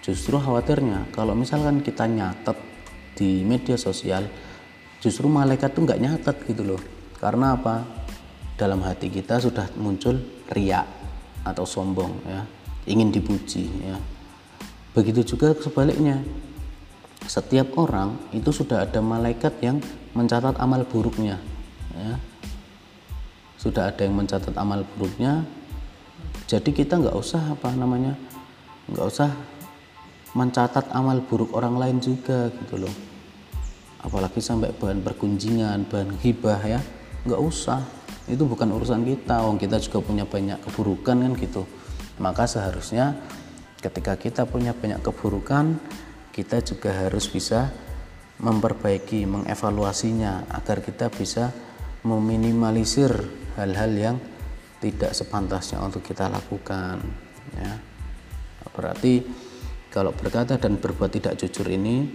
[0.00, 2.56] Justru khawatirnya kalau misalkan kita nyatet
[3.16, 4.28] di media sosial
[5.04, 6.80] justru malaikat tuh nggak nyatet gitu loh.
[7.20, 7.84] Karena apa?
[8.56, 10.16] Dalam hati kita sudah muncul
[10.48, 10.88] riak
[11.44, 12.40] atau sombong ya.
[12.88, 14.00] Ingin dipuji ya.
[14.96, 16.24] Begitu juga sebaliknya.
[17.28, 19.84] Setiap orang itu sudah ada malaikat yang
[20.16, 21.36] mencatat amal buruknya
[21.92, 22.16] ya.
[23.60, 25.44] Sudah ada yang mencatat amal buruknya
[26.44, 28.12] jadi kita nggak usah apa namanya
[28.92, 29.32] nggak usah
[30.36, 33.13] mencatat amal buruk orang lain juga gitu loh
[34.04, 36.80] apalagi sampai bahan perkunjingan bahan hibah ya.
[37.24, 37.80] Nggak usah.
[38.28, 39.42] Itu bukan urusan kita.
[39.48, 41.64] Wong kita juga punya banyak keburukan kan gitu.
[42.20, 43.16] Maka seharusnya
[43.80, 45.76] ketika kita punya banyak keburukan
[46.34, 47.70] kita juga harus bisa
[48.42, 51.54] memperbaiki mengevaluasinya agar kita bisa
[52.02, 53.12] meminimalisir
[53.54, 54.16] hal-hal yang
[54.82, 57.00] tidak sepantasnya untuk kita lakukan
[57.54, 57.72] ya.
[58.74, 59.22] Berarti
[59.94, 62.10] kalau berkata dan berbuat tidak jujur ini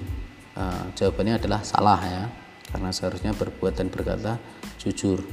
[0.60, 2.24] uh, jawabannya adalah salah ya
[2.70, 4.38] karena seharusnya berbuat dan berkata
[4.78, 5.24] jujur.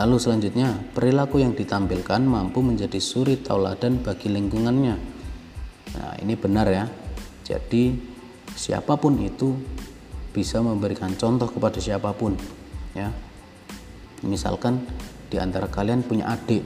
[0.00, 4.96] Lalu selanjutnya perilaku yang ditampilkan mampu menjadi suri tauladan bagi lingkungannya.
[5.94, 6.88] Nah ini benar ya.
[7.44, 7.92] Jadi
[8.56, 9.54] siapa pun itu
[10.30, 12.32] bisa memberikan contoh kepada siapa pun
[12.96, 13.12] ya.
[14.24, 14.82] Misalkan
[15.30, 16.64] di antara kalian punya adik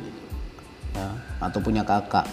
[0.95, 1.09] ya,
[1.43, 2.25] atau punya kakak.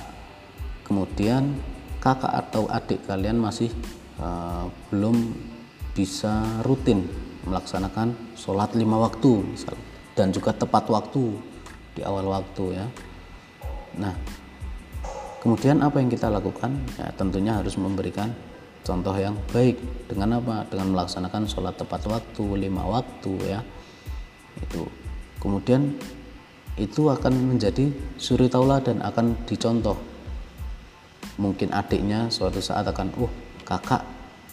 [0.85, 1.55] Kemudian
[1.97, 3.73] kakak atau adik kalian masih
[4.21, 5.33] uh, belum
[5.91, 7.03] bisa rutin
[7.43, 9.75] melaksanakan sholat lima waktu misal.
[10.13, 11.35] Dan juga tepat waktu
[11.97, 12.85] di awal waktu ya.
[13.99, 14.15] Nah
[15.41, 16.77] kemudian apa yang kita lakukan?
[16.95, 18.31] Ya tentunya harus memberikan
[18.85, 19.81] contoh yang baik.
[20.07, 20.69] Dengan apa?
[20.69, 23.59] Dengan melaksanakan sholat tepat waktu lima waktu ya.
[24.61, 24.87] Itu.
[25.41, 25.97] Kemudian
[26.77, 29.97] itu akan menjadi suri taula dan akan dicontoh.
[31.41, 33.31] Mungkin adiknya suatu saat akan oh
[33.71, 34.03] kakak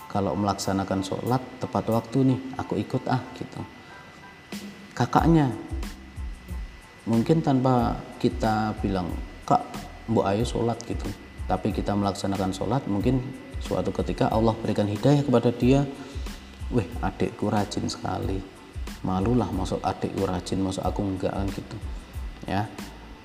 [0.07, 3.59] kalau melaksanakan sholat tepat waktu nih aku ikut ah gitu.
[4.95, 5.51] Kakaknya
[7.03, 9.11] mungkin tanpa kita bilang
[9.43, 9.63] kak
[10.07, 11.11] mbok ayo sholat gitu.
[11.51, 13.19] Tapi kita melaksanakan sholat mungkin
[13.59, 15.83] suatu ketika Allah berikan hidayah kepada dia
[16.71, 18.39] weh adikku rajin sekali.
[19.03, 21.77] Malulah masuk adikku rajin masuk aku enggak kan gitu.
[22.47, 22.71] Ya.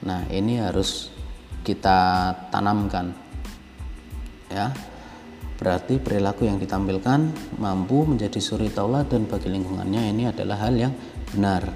[0.02, 1.14] Nah ini harus
[1.62, 3.14] kita tanamkan.
[4.50, 4.74] Ya
[5.64, 10.92] berarti perilaku yang ditampilkan mampu menjadi suri tauladan bagi lingkungannya ini adalah hal yang
[11.32, 11.72] benar.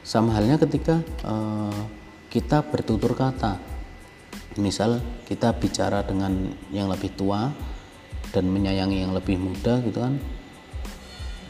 [0.00, 1.84] Sama halnya ketika uh,
[2.32, 3.60] kita bertutur kata.
[4.56, 6.32] Misal kita bicara dengan
[6.72, 7.52] yang lebih tua
[8.32, 10.16] dan menyayangi yang lebih muda gitu kan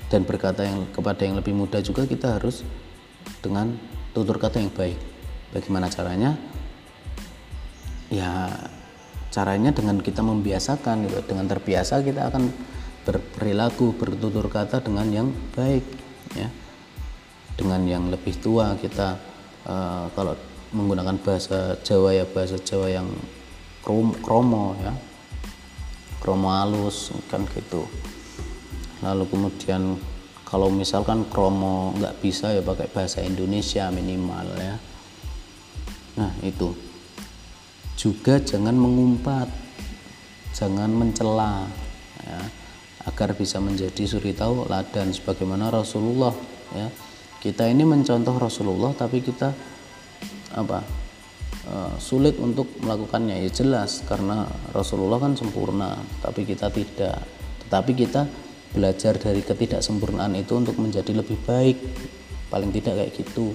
[0.07, 2.63] dan berkata yang kepada yang lebih muda juga kita harus
[3.43, 3.75] dengan
[4.15, 4.99] tutur kata yang baik.
[5.51, 6.35] Bagaimana caranya?
[8.11, 8.51] Ya
[9.37, 11.21] caranya dengan kita membiasakan gitu.
[11.29, 12.49] Dengan terbiasa kita akan
[13.05, 15.85] berperilaku bertutur kata dengan yang baik
[16.33, 16.49] ya.
[17.53, 19.21] Dengan yang lebih tua kita
[19.69, 20.33] uh, kalau
[20.73, 23.13] menggunakan bahasa Jawa ya bahasa Jawa yang
[24.25, 24.97] kromo ya.
[26.25, 27.85] Kromo halus kan gitu.
[29.05, 30.01] Lalu kemudian
[30.49, 34.81] kalau misalkan kromo nggak bisa ya pakai bahasa Indonesia minimal ya.
[36.17, 36.86] Nah itu
[38.07, 39.51] juga jangan mengumpat
[40.55, 41.67] jangan mencela
[42.23, 42.41] ya
[43.07, 46.35] agar bisa menjadi suri tauladan sebagaimana Rasulullah
[46.75, 46.91] ya.
[47.39, 49.55] Kita ini mencontoh Rasulullah tapi kita
[50.59, 50.83] apa
[51.71, 53.47] uh, sulit untuk melakukannya.
[53.47, 57.23] Ya jelas karena Rasulullah kan sempurna tapi kita tidak.
[57.67, 58.27] Tetapi kita
[58.75, 61.79] belajar dari ketidaksempurnaan itu untuk menjadi lebih baik
[62.51, 63.55] paling tidak kayak gitu.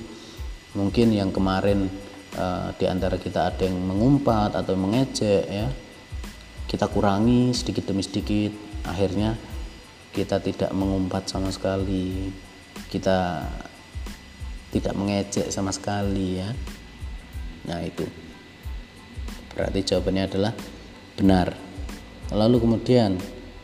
[0.71, 1.91] Mungkin yang kemarin
[2.37, 5.67] uh, di antara kita ada yang mengumpat atau mengejek ya
[6.67, 8.53] kita kurangi sedikit demi sedikit
[8.87, 9.35] akhirnya
[10.11, 12.31] kita tidak mengumpat sama sekali
[12.91, 13.47] kita
[14.71, 16.51] tidak mengejek sama sekali ya
[17.65, 18.05] Nah, itu.
[19.53, 20.53] Berarti jawabannya adalah
[21.19, 21.53] benar.
[22.31, 23.19] Lalu kemudian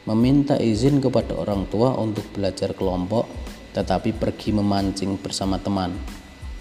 [0.05, 3.27] meminta izin kepada orang tua untuk belajar kelompok
[3.73, 5.93] tetapi pergi memancing bersama teman.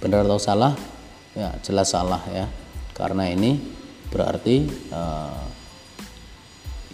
[0.01, 0.73] Benar atau salah?
[1.37, 2.49] Ya, jelas salah ya.
[2.97, 3.61] Karena ini
[4.09, 5.45] berarti uh,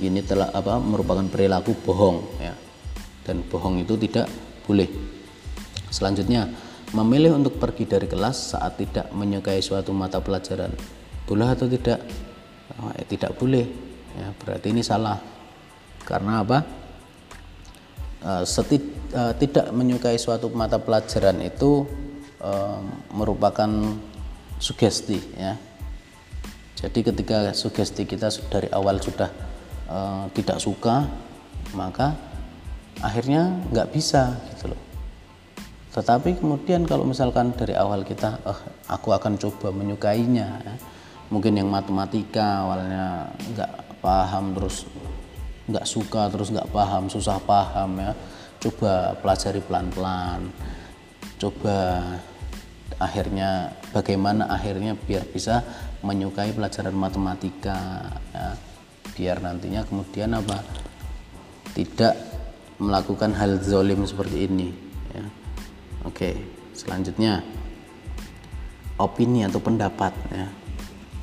[0.02, 2.54] ini telah apa merupakan perilaku bohong ya.
[3.22, 4.26] Dan bohong itu tidak
[4.66, 4.90] boleh.
[5.94, 6.50] Selanjutnya,
[6.92, 10.74] memilih untuk pergi dari kelas saat tidak menyukai suatu mata pelajaran
[11.24, 12.04] boleh atau tidak
[12.76, 13.64] oh, eh, tidak boleh
[14.12, 15.16] ya berarti ini salah
[16.04, 16.58] karena apa
[18.26, 18.76] uh, seti,
[19.16, 21.88] uh, tidak menyukai suatu mata pelajaran itu
[22.44, 22.82] uh,
[23.16, 23.70] merupakan
[24.62, 25.58] sugesti ya.
[26.78, 29.30] Jadi ketika sugesti kita dari awal sudah
[29.90, 31.10] uh, tidak suka
[31.74, 32.14] maka
[33.02, 34.80] akhirnya nggak bisa gitu loh.
[35.92, 40.74] Tetapi kemudian kalau misalkan dari awal kita oh, aku akan coba menyukainya ya.
[41.28, 43.72] mungkin yang matematika awalnya nggak
[44.04, 44.84] paham terus
[45.66, 48.14] nggak suka terus nggak paham susah paham ya.
[48.62, 50.54] Coba pelajari pelan-pelan
[51.42, 51.76] coba
[53.02, 55.66] akhirnya bagaimana akhirnya biar bisa
[56.06, 58.54] menyukai pelajaran matematika ya.
[59.18, 60.62] biar nantinya kemudian apa
[61.74, 62.14] tidak
[62.78, 64.68] melakukan hal zolim seperti ini
[65.12, 65.26] ya
[66.02, 66.34] Oke,
[66.74, 67.46] selanjutnya
[68.98, 70.50] opini atau pendapat ya.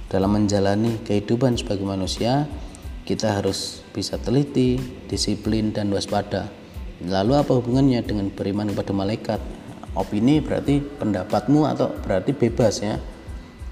[0.07, 2.47] Dalam menjalani kehidupan sebagai manusia,
[3.03, 4.79] kita harus bisa teliti,
[5.11, 6.47] disiplin dan waspada.
[7.03, 9.41] Lalu apa hubungannya dengan beriman kepada malaikat?
[9.97, 12.95] Opini berarti pendapatmu atau berarti bebas ya.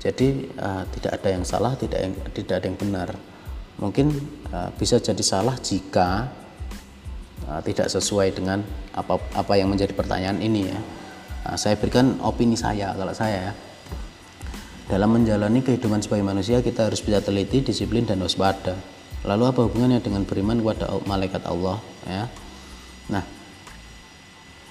[0.01, 3.09] Jadi uh, tidak ada yang salah, tidak yang, tidak ada yang benar.
[3.77, 4.09] Mungkin
[4.49, 6.29] uh, bisa jadi salah jika
[7.45, 8.65] uh, tidak sesuai dengan
[8.97, 10.79] apa apa yang menjadi pertanyaan ini ya.
[11.47, 13.53] Nah, saya berikan opini saya kalau saya ya.
[14.87, 18.73] Dalam menjalani kehidupan sebagai manusia kita harus bisa teliti, disiplin dan waspada.
[19.27, 21.77] Lalu apa hubungannya dengan beriman kepada malaikat Allah
[22.07, 22.23] ya?
[23.11, 23.23] Nah,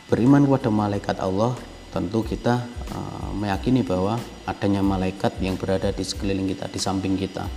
[0.07, 1.59] beriman kepada malaikat Allah
[1.91, 7.49] tentu kita uh, meyakini bahwa adanya malaikat yang berada di sekeliling kita, di samping kita.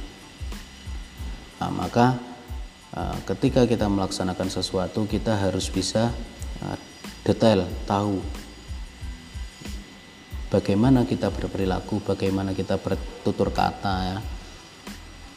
[1.59, 2.15] Nah, maka
[2.95, 6.09] uh, ketika kita melaksanakan sesuatu kita harus bisa
[6.63, 6.77] uh,
[7.21, 8.23] detail tahu
[10.49, 14.19] bagaimana kita berperilaku, bagaimana kita bertutur kata ya.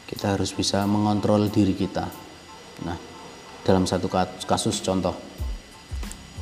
[0.03, 2.05] Kita harus bisa mengontrol diri kita.
[2.85, 2.97] Nah,
[3.65, 4.05] dalam satu
[4.45, 5.33] kasus contoh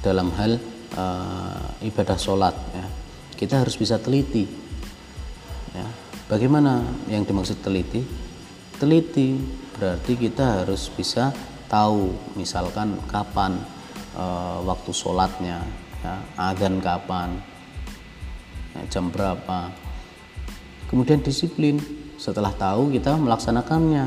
[0.01, 0.57] dalam hal
[0.97, 2.85] uh, ibadah sholat ya,
[3.37, 4.45] kita harus bisa teliti.
[5.71, 5.87] Ya,
[6.27, 8.03] bagaimana yang dimaksud teliti?
[8.81, 9.37] Teliti
[9.77, 11.33] berarti kita harus bisa
[11.71, 13.55] tahu misalkan kapan
[14.11, 14.25] e,
[14.67, 15.63] waktu sholatnya
[16.03, 16.15] ya,
[16.83, 17.39] kapan
[18.75, 19.71] ya, jam berapa
[20.91, 21.79] kemudian disiplin
[22.19, 24.05] setelah tahu kita melaksanakannya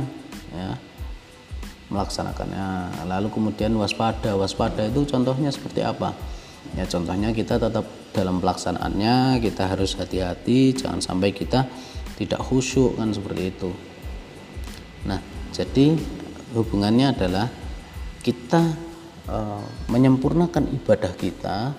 [0.52, 0.70] ya
[1.92, 3.04] melaksanakannya.
[3.08, 4.36] Lalu kemudian waspada.
[4.36, 6.16] Waspada itu contohnya seperti apa?
[6.72, 7.84] Ya contohnya kita tetap
[8.16, 11.68] dalam pelaksanaannya kita harus hati-hati jangan sampai kita
[12.16, 13.70] tidak khusyuk kan seperti itu.
[15.04, 15.20] Nah
[15.52, 15.92] jadi
[16.56, 17.46] hubungannya adalah
[18.24, 18.62] kita
[19.28, 19.36] e,
[19.92, 21.76] menyempurnakan ibadah kita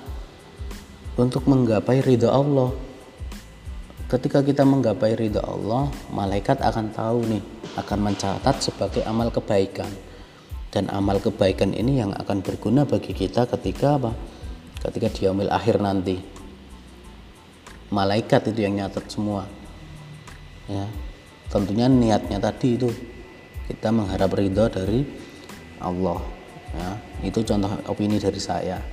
[1.17, 2.75] untuk menggapai ridha Allah
[4.05, 7.43] ketika kita menggapai ridha Allah malaikat akan tahu nih
[7.75, 9.89] akan mencatat sebagai amal kebaikan.
[10.75, 14.11] Dan amal kebaikan ini yang akan berguna bagi kita ketika apa?
[14.83, 16.19] Ketika di yaumil akhir nanti.
[17.95, 19.47] Malaikat itu yang nyatat semua.
[20.67, 20.83] Ya
[21.47, 22.89] tentunya niatnya tadi itu
[23.71, 25.07] kita mengharap ridho dari
[25.79, 26.19] Allah.
[26.75, 26.89] Ya
[27.23, 28.83] itu contoh opini dari saya.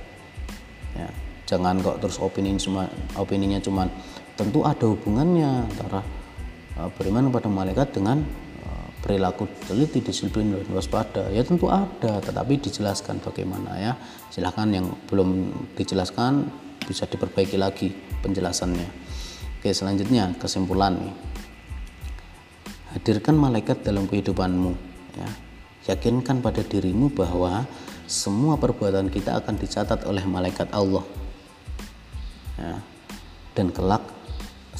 [0.95, 1.07] Ya
[1.43, 2.87] jangan kok terus opini cuma
[3.19, 3.91] opininya cuma
[4.33, 6.01] tentu ada hubungannya antara
[6.77, 8.25] uh, beriman kepada malaikat dengan
[8.65, 11.29] uh, perilaku teliti disiplin dan waspada.
[11.29, 13.93] Ya tentu ada tetapi dijelaskan bagaimana ya.
[14.33, 16.49] Silahkan yang belum dijelaskan
[16.83, 18.87] bisa diperbaiki lagi penjelasannya.
[19.61, 21.15] Oke selanjutnya kesimpulan nih.
[22.93, 24.71] Hadirkan malaikat dalam kehidupanmu
[25.17, 25.29] ya.
[25.83, 27.67] Yakinkan pada dirimu bahwa
[28.07, 31.03] semua perbuatan kita akan dicatat oleh malaikat Allah
[32.59, 32.77] ya.
[33.57, 34.03] dan kelak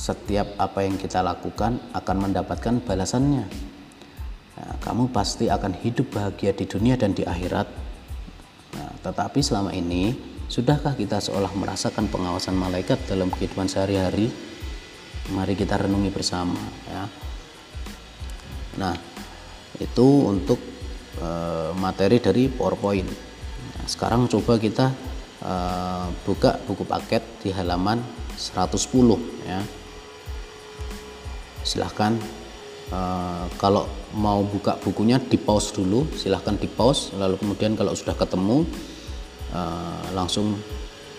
[0.04, 3.48] setiap apa yang kita lakukan akan mendapatkan balasannya
[4.60, 7.72] ya, kamu pasti akan hidup bahagia di dunia dan di akhirat
[8.76, 10.12] nah, tetapi selama ini
[10.52, 14.28] sudahkah kita seolah merasakan pengawasan malaikat dalam kehidupan sehari-hari
[15.32, 16.60] mari kita renungi bersama
[16.92, 17.08] ya
[18.78, 18.96] Nah,
[19.78, 20.58] itu untuk
[21.18, 21.30] e,
[21.78, 23.06] materi dari PowerPoint.
[23.06, 24.90] Nah, sekarang coba kita
[25.42, 25.54] e,
[26.26, 28.02] buka buku paket di halaman
[28.34, 29.62] 110 ya.
[31.64, 32.20] Silahkan
[32.92, 33.00] e,
[33.58, 37.16] kalau mau buka bukunya di pause dulu, silahkan di pause.
[37.18, 38.68] Lalu kemudian kalau sudah ketemu
[39.50, 39.62] e,
[40.14, 40.60] langsung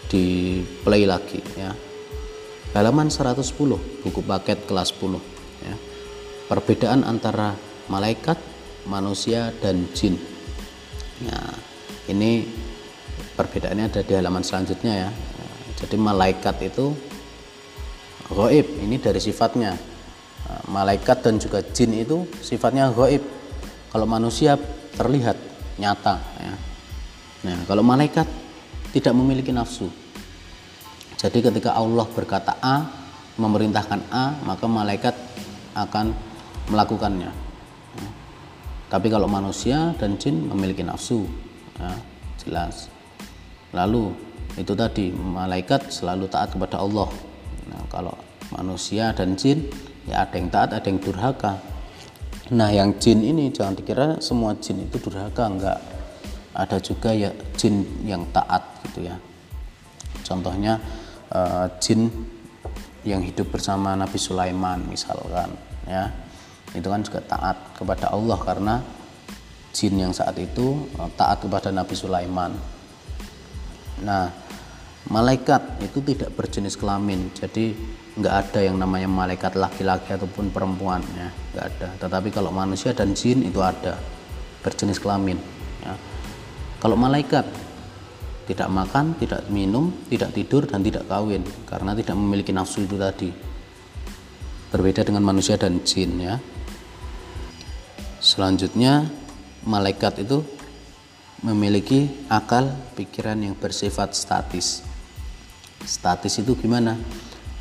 [0.06, 1.72] di play lagi ya.
[2.76, 3.40] Halaman 110
[4.02, 5.16] buku paket kelas 10
[5.62, 5.74] ya
[6.48, 7.56] perbedaan antara
[7.88, 8.36] malaikat,
[8.88, 10.20] manusia, dan jin.
[11.24, 11.56] Nah,
[12.08, 12.44] ini
[13.36, 15.10] perbedaannya ada di halaman selanjutnya ya.
[15.74, 16.94] Jadi malaikat itu
[18.30, 19.93] goib, ini dari sifatnya.
[20.68, 23.22] Malaikat dan juga jin itu sifatnya goib.
[23.90, 24.58] Kalau manusia
[24.94, 25.38] terlihat
[25.78, 26.54] nyata ya.
[27.44, 28.26] Nah, kalau malaikat
[28.94, 29.90] tidak memiliki nafsu.
[31.18, 32.84] Jadi ketika Allah berkata A,
[33.38, 35.14] memerintahkan A, maka malaikat
[35.74, 36.14] akan
[36.70, 37.30] melakukannya
[37.98, 38.08] ya.
[38.88, 41.28] tapi kalau manusia dan jin memiliki nafsu
[41.76, 41.92] ya,
[42.40, 42.88] jelas
[43.74, 44.14] lalu
[44.54, 47.10] itu tadi malaikat selalu taat kepada Allah
[47.68, 48.14] nah, kalau
[48.54, 49.66] manusia dan jin
[50.08, 51.60] ya ada yang taat ada yang durhaka.
[52.52, 55.80] Nah yang jin ini jangan dikira semua jin itu durhaka enggak.
[56.54, 59.16] Ada juga ya jin yang taat gitu ya.
[60.22, 60.78] Contohnya
[61.32, 62.08] uh, jin
[63.04, 65.52] yang hidup bersama Nabi Sulaiman misalkan
[65.88, 66.12] ya.
[66.74, 68.74] Itu kan juga taat kepada Allah karena
[69.74, 72.54] jin yang saat itu eh, taat kepada Nabi Sulaiman.
[74.02, 74.30] Nah,
[75.10, 77.74] malaikat itu tidak berjenis kelamin, jadi
[78.14, 81.88] nggak ada yang namanya malaikat laki-laki ataupun perempuan ya, nggak ada.
[81.98, 83.98] Tetapi kalau manusia dan jin itu ada
[84.62, 85.36] berjenis kelamin.
[85.82, 85.98] Ya.
[86.78, 87.42] Kalau malaikat
[88.44, 93.32] tidak makan, tidak minum, tidak tidur dan tidak kawin karena tidak memiliki nafsu itu tadi.
[94.70, 96.38] Berbeda dengan manusia dan jin ya.
[98.22, 99.10] Selanjutnya,
[99.66, 100.40] malaikat itu
[101.44, 104.80] memiliki akal pikiran yang bersifat statis.
[105.84, 106.96] Statis itu gimana?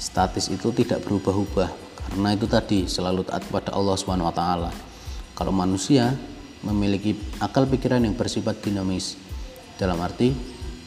[0.04, 1.72] Statis itu tidak berubah-ubah
[2.12, 4.72] karena itu tadi selalu taat kepada Allah Subhanahu wa taala.
[5.32, 6.12] Kalau manusia
[6.68, 9.16] memiliki akal pikiran yang bersifat dinamis.
[9.80, 10.36] Dalam arti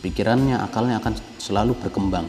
[0.04, 2.28] pikirannya, akalnya akan selalu berkembang.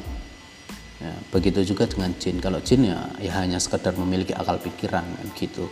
[0.98, 2.42] Ya, begitu juga dengan jin.
[2.42, 5.06] Kalau jin ya, ya hanya sekedar memiliki akal pikiran
[5.38, 5.70] gitu.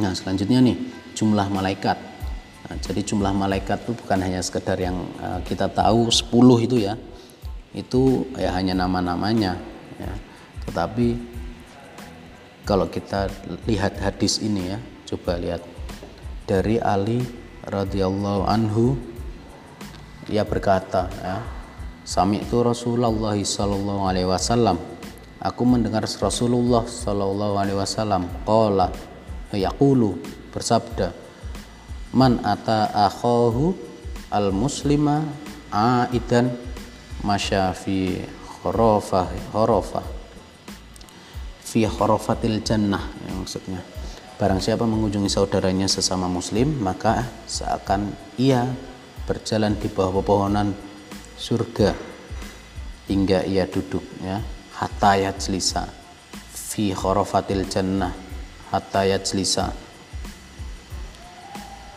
[0.00, 0.78] Nah, selanjutnya nih,
[1.12, 1.98] jumlah malaikat.
[2.70, 6.30] Nah, jadi jumlah malaikat itu bukan hanya sekedar yang uh, kita tahu 10
[6.64, 6.96] itu ya.
[7.76, 9.69] Itu ya hanya nama-namanya
[10.00, 10.14] ya.
[10.64, 11.08] Tetapi
[12.64, 13.28] kalau kita
[13.68, 14.78] lihat hadis ini ya,
[15.12, 15.62] coba lihat
[16.48, 17.20] dari Ali
[17.68, 18.96] radhiyallahu anhu
[20.30, 21.38] ia berkata ya,
[22.06, 24.80] Sami itu Rasulullah sallallahu alaihi wasallam.
[25.40, 28.92] Aku mendengar Rasulullah sallallahu alaihi wasallam qala
[29.54, 30.20] yaqulu
[30.52, 31.14] bersabda
[32.12, 33.72] man ata akhahu
[34.34, 35.22] al muslima
[35.70, 36.50] aidan
[37.22, 37.70] masya
[38.60, 40.20] khurafah khurafah
[41.70, 43.78] fi khurafatil jannah yang maksudnya.
[44.34, 48.66] Barang siapa mengunjungi saudaranya sesama muslim maka seakan ia
[49.28, 50.74] berjalan di bawah pepohonan
[51.38, 51.94] surga
[53.06, 54.42] hingga ia duduk ya.
[54.74, 55.86] Hatta yajlisa.
[56.50, 58.10] Fi khurafatil jannah
[58.74, 59.70] hatta yajlisa.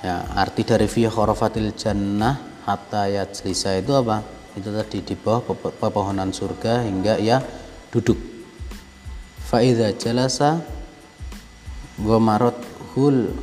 [0.03, 2.37] Ya arti dari fi khurafatil jannah
[2.67, 5.41] hatta yajlisa itu apa itu tadi di bawah
[5.81, 7.41] pepohonan surga hingga ia
[7.89, 8.17] duduk.
[9.41, 10.61] Faida jalasa
[12.01, 12.17] wa
[12.93, 13.33] hul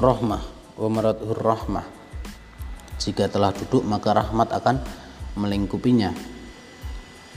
[0.00, 0.42] rahmah
[0.80, 1.86] wa hul rahmah.
[2.96, 4.76] Jika telah duduk maka rahmat akan
[5.36, 6.12] melingkupinya.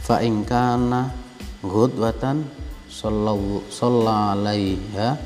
[0.03, 1.11] Fa in kana
[1.59, 2.47] ghudwatan
[2.87, 3.67] sallallahu
[4.07, 5.19] alaiha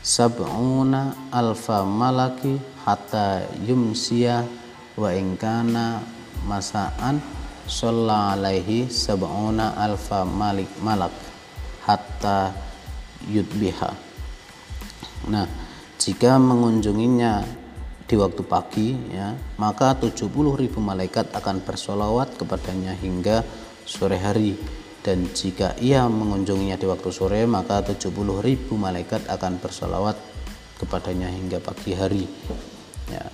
[0.00, 4.42] sab'una alfa malaki hatta yumsiya
[4.98, 6.02] wa ingkana
[6.46, 7.22] masaan
[7.66, 11.14] sholla alaihi sab'una alfa malik malak
[11.86, 12.50] hatta
[13.30, 13.90] yudbiha.
[15.30, 15.46] Nah
[15.98, 17.62] jika mengunjunginya
[18.02, 20.28] di waktu pagi ya maka 70
[20.58, 23.46] ribu malaikat akan bersolawat kepadanya hingga
[23.86, 24.58] sore hari.
[25.02, 30.14] Dan jika ia mengunjunginya di waktu sore maka 70 ribu malaikat akan bersolawat
[30.78, 32.26] kepadanya hingga pagi hari.
[33.10, 33.26] Ya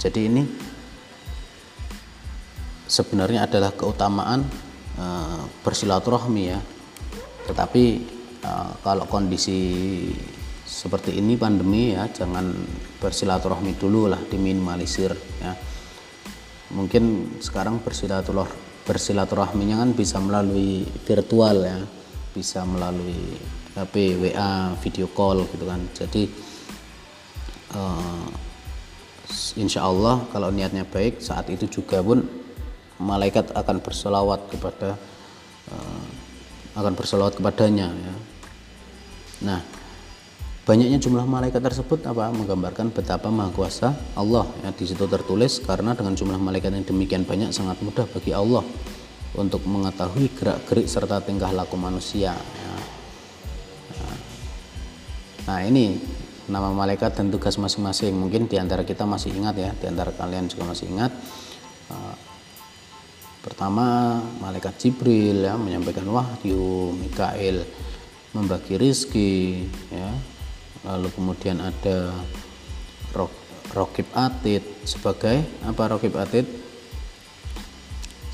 [0.00, 0.44] jadi ini
[2.94, 4.46] sebenarnya adalah keutamaan
[4.94, 5.06] e,
[5.66, 6.60] bersilaturahmi ya.
[7.50, 7.84] Tetapi
[8.38, 8.52] e,
[8.86, 9.58] kalau kondisi
[10.62, 12.54] seperti ini pandemi ya jangan
[13.02, 15.10] bersilaturahmi dulu lah diminimalisir
[15.42, 15.52] ya.
[16.70, 21.80] Mungkin sekarang bersilaturahmi bersilaturahminya kan bisa melalui virtual ya
[22.36, 23.16] bisa melalui
[23.72, 25.80] HP WA video call gitu kan.
[25.96, 26.28] Jadi
[27.72, 28.28] uh,
[29.56, 32.43] insya Allah kalau niatnya baik saat itu juga pun
[33.00, 34.98] malaikat akan bersolawat kepada
[35.70, 36.06] uh,
[36.78, 38.14] akan bersolawat kepadanya ya
[39.44, 39.60] nah
[40.64, 44.48] Banyaknya jumlah malaikat tersebut apa menggambarkan betapa maha kuasa Allah.
[44.64, 48.64] Ya, di situ tertulis karena dengan jumlah malaikat yang demikian banyak sangat mudah bagi Allah
[49.36, 52.32] untuk mengetahui gerak-gerik serta tingkah laku manusia.
[52.32, 52.72] Ya.
[55.44, 56.00] Nah ini
[56.48, 58.16] nama malaikat dan tugas masing-masing.
[58.16, 61.12] Mungkin di antara kita masih ingat ya, di antara kalian juga masih ingat.
[61.92, 62.16] Uh,
[63.44, 67.60] pertama malaikat Jibril ya menyampaikan wahyu, Mikail
[68.32, 70.10] membagi rizki, ya.
[70.84, 72.12] Lalu kemudian ada
[73.72, 76.48] Rokib Atid sebagai apa Rokib Atid?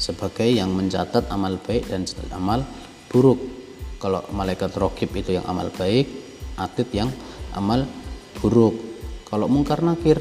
[0.01, 2.65] Sebagai yang mencatat amal baik dan amal
[3.13, 3.37] buruk.
[4.01, 6.09] Kalau malaikat Rokib itu yang amal baik
[6.57, 7.13] Atid yang
[7.53, 7.85] amal
[8.41, 8.79] buruk.
[9.29, 10.19] Kalau mungkar nakir?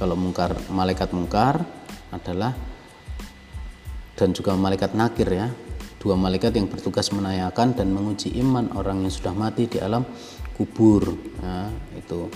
[0.00, 1.62] Kalau mungkar malaikat mungkar
[2.10, 2.56] adalah
[4.16, 5.48] dan juga malaikat nakir ya.
[6.02, 10.02] Dua malaikat yang bertugas menanyakan dan menguji iman orang yang sudah mati di alam
[10.58, 11.14] kubur.
[11.38, 12.26] Ya, itu.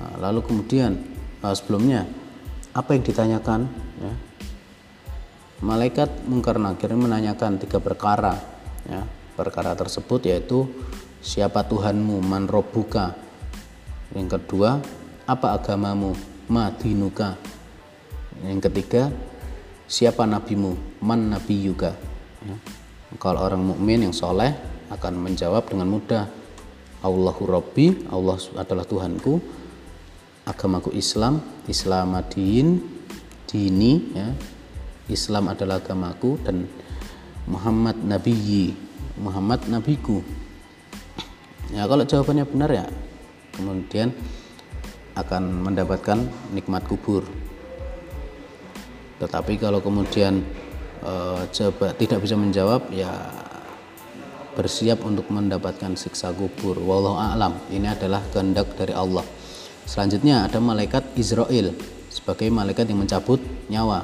[0.00, 0.96] Nah, lalu kemudian
[1.44, 2.08] uh, sebelumnya
[2.72, 3.68] apa yang ditanyakan?
[4.00, 4.12] Ya,
[5.60, 8.38] malaikat mungkar nakir menanyakan tiga perkara
[8.86, 9.02] ya,
[9.34, 10.70] perkara tersebut yaitu
[11.20, 13.18] siapa Tuhanmu man robuka?
[14.14, 14.80] Yang kedua
[15.28, 16.16] apa agamamu
[16.48, 17.36] madinuka?
[18.40, 19.10] Yang ketiga
[19.88, 21.96] siapa nabimu man nabi juga
[22.44, 22.56] ya.
[23.16, 24.52] Kalau orang mukmin yang soleh
[24.92, 26.28] akan menjawab dengan mudah.
[27.00, 29.40] Allahu Rabbi, Allah adalah Tuhanku.
[30.44, 32.82] Agamaku Islam, Islam adin,
[33.48, 34.28] dini, ya.
[35.08, 36.68] Islam adalah agamaku dan
[37.48, 38.76] Muhammad Nabi,
[39.16, 40.20] Muhammad Nabiku.
[41.72, 42.86] Ya kalau jawabannya benar ya,
[43.56, 44.12] kemudian
[45.16, 47.24] akan mendapatkan nikmat kubur.
[49.18, 50.46] Tetapi kalau kemudian
[51.02, 53.10] uh, coba tidak bisa menjawab ya
[54.58, 56.78] bersiap untuk mendapatkan siksa kubur.
[56.82, 57.54] Wallahu a'lam.
[57.70, 59.22] Ini adalah kehendak dari Allah.
[59.86, 61.70] Selanjutnya ada malaikat Israel
[62.10, 63.38] sebagai malaikat yang mencabut
[63.70, 64.02] nyawa.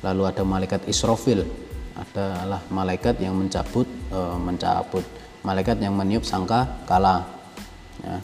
[0.00, 1.44] Lalu ada malaikat Israfil
[1.94, 5.04] adalah malaikat yang mencabut e, mencabut.
[5.44, 7.22] Malaikat yang meniup sangka kala
[8.02, 8.18] ya.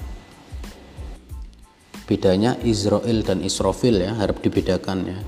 [2.08, 5.18] bedanya Israel dan Israfil ya harap dibedakan ya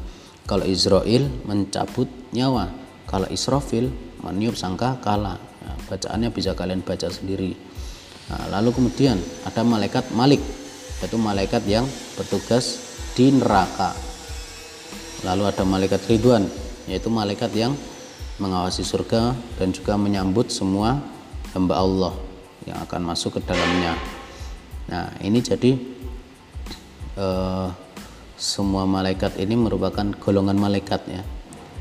[0.51, 2.75] kalau Israel mencabut nyawa
[3.07, 3.87] kalau Israfil
[4.27, 7.55] meniup sangka kala nah, bacaannya bisa kalian baca sendiri.
[8.27, 9.15] Nah, lalu kemudian
[9.47, 10.43] ada malaikat Malik
[10.99, 11.87] yaitu malaikat yang
[12.19, 12.83] bertugas
[13.15, 13.95] di neraka.
[15.23, 16.47] Lalu ada malaikat Ridwan
[16.91, 17.79] yaitu malaikat yang
[18.43, 20.99] mengawasi surga dan juga menyambut semua
[21.55, 22.15] hamba Allah
[22.67, 23.95] yang akan masuk ke dalamnya.
[24.91, 25.79] Nah ini jadi
[27.15, 27.69] eh,
[28.41, 31.21] semua malaikat ini merupakan golongan malaikat ya.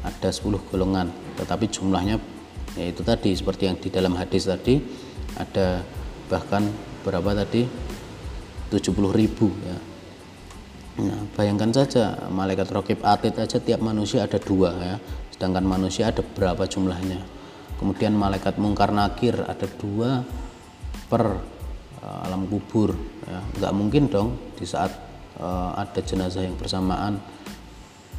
[0.04, 1.08] Ada 10 golongan
[1.40, 2.20] tetapi jumlahnya
[2.76, 4.80] yaitu tadi seperti yang di dalam hadis tadi
[5.40, 5.80] ada
[6.28, 6.68] bahkan
[7.08, 7.64] berapa tadi?
[8.70, 9.78] 70 ribu ya.
[11.00, 14.96] Nah, bayangkan saja malaikat rokib atid aja tiap manusia ada dua ya.
[15.32, 17.24] Sedangkan manusia ada berapa jumlahnya?
[17.80, 20.28] Kemudian malaikat mungkar nakir ada dua
[21.08, 21.24] per
[22.04, 23.40] uh, alam kubur ya.
[23.58, 25.09] Nggak mungkin dong di saat
[25.40, 27.18] uh, ada jenazah yang bersamaan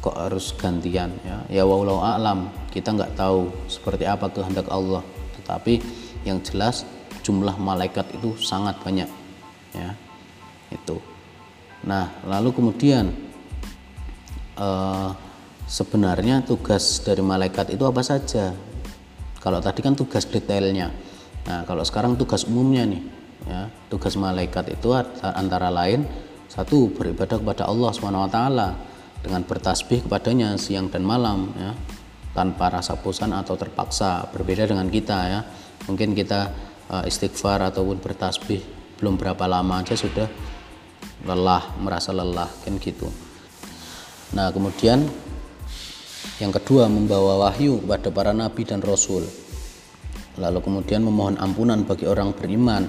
[0.01, 1.45] kok harus gantian ya?
[1.47, 2.49] Ya wallahu alam.
[2.73, 5.05] Kita nggak tahu seperti apa kehendak Allah.
[5.39, 5.79] Tetapi
[6.25, 6.83] yang jelas
[7.21, 9.09] jumlah malaikat itu sangat banyak
[9.77, 9.93] ya.
[10.73, 10.97] Itu.
[11.85, 13.13] Nah lalu kemudian
[14.57, 15.13] uh,
[15.69, 18.51] sebenarnya tugas dari malaikat itu apa saja?
[19.41, 20.89] Kalau tadi kan tugas detailnya.
[21.45, 26.05] Nah kalau sekarang tugas umumnya nih ya tugas malaikat itu antara lain
[26.51, 28.37] satu beribadah kepada Allah swt
[29.23, 31.71] dengan bertasbih kepadanya siang dan malam ya.
[32.31, 35.39] Tanpa rasa bosan atau terpaksa berbeda dengan kita ya.
[35.87, 36.51] Mungkin kita
[36.91, 38.59] uh, istighfar ataupun bertasbih
[38.99, 40.27] belum berapa lama aja sudah
[41.23, 43.07] lelah merasa lelah kan gitu.
[44.35, 45.07] Nah kemudian
[46.43, 49.23] yang kedua membawa wahyu kepada para nabi dan rasul.
[50.39, 52.87] Lalu kemudian memohon ampunan bagi orang beriman.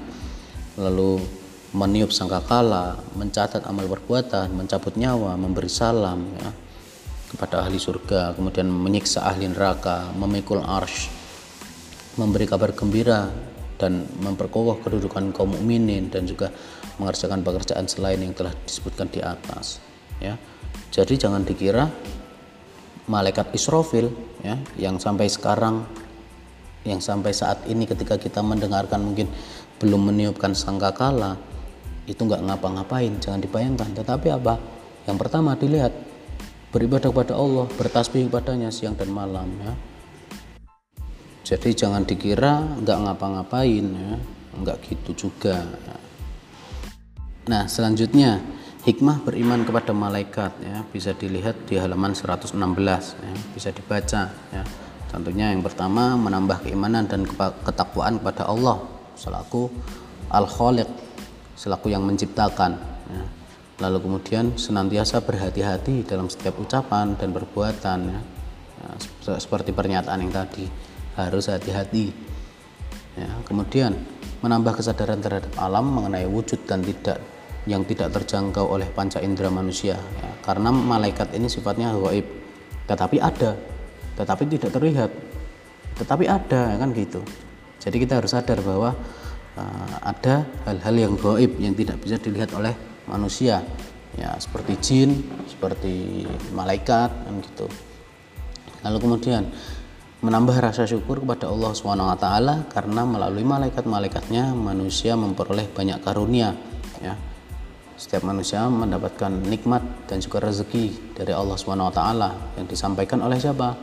[0.79, 1.42] Lalu
[1.73, 6.53] meniup sangkakala, mencatat amal perbuatan, mencabut nyawa, memberi salam ya,
[7.33, 11.09] kepada ahli surga, kemudian menyiksa ahli neraka, memikul arsh,
[12.21, 13.33] memberi kabar gembira
[13.81, 16.53] dan memperkokoh kedudukan kaum mukminin dan juga
[17.01, 19.81] mengerjakan pekerjaan selain yang telah disebutkan di atas
[20.21, 20.37] ya.
[20.93, 21.89] Jadi jangan dikira
[23.09, 24.13] malaikat Israfil
[24.45, 25.83] ya yang sampai sekarang
[26.87, 29.27] yang sampai saat ini ketika kita mendengarkan mungkin
[29.83, 31.35] belum meniupkan sangkakala
[32.07, 33.95] itu nggak ngapa-ngapain jangan dibayangkan.
[33.95, 34.55] Tetapi apa?
[35.07, 35.93] Yang pertama dilihat
[36.73, 39.73] beribadah kepada Allah bertasbih kepadanya siang dan malam ya.
[41.43, 44.15] Jadi jangan dikira nggak ngapa-ngapain ya.
[44.53, 45.63] Nggak gitu juga.
[47.51, 48.39] Nah selanjutnya
[48.87, 50.83] hikmah beriman kepada malaikat ya.
[50.91, 53.33] Bisa dilihat di halaman 116 ya.
[53.55, 54.65] Bisa dibaca ya.
[55.13, 57.29] Tentunya yang pertama menambah keimanan dan
[57.69, 58.81] ketakwaan kepada Allah.
[59.13, 59.69] Selaku
[60.33, 60.89] al-khaliq
[61.57, 62.79] selaku yang menciptakan
[63.11, 63.23] ya.
[63.83, 68.21] lalu kemudian senantiasa berhati-hati dalam setiap ucapan dan perbuatan ya.
[68.83, 70.67] Ya, seperti pernyataan yang tadi
[71.15, 72.11] harus hati-hati
[73.17, 73.31] ya.
[73.47, 73.95] kemudian
[74.43, 77.23] menambah kesadaran terhadap alam mengenai wujud dan tidak
[77.63, 80.31] yang tidak terjangkau oleh panca indera manusia ya.
[80.43, 82.27] karena malaikat ini sifatnya gaib
[82.91, 83.55] tetapi ada
[84.19, 85.11] tetapi tidak terlihat
[86.03, 87.23] tetapi ada kan gitu
[87.79, 88.95] jadi kita harus sadar bahwa
[89.57, 92.73] uh, ada hal-hal yang goib yang tidak bisa dilihat oleh
[93.09, 93.65] manusia.
[94.13, 97.65] Ya seperti jin seperti malaikat kan gitu.
[98.85, 99.49] Lalu kemudian
[100.21, 102.27] menambah rasa syukur kepada Allah swt
[102.71, 106.53] karena melalui malaikat-malaikatnya manusia memperoleh banyak karunia
[107.01, 107.17] ya.
[107.97, 109.81] Setiap manusia mendapatkan nikmat
[110.11, 112.01] dan juga rezeki dari Allah swt
[112.61, 113.75] yang disampaikan oleh siapa?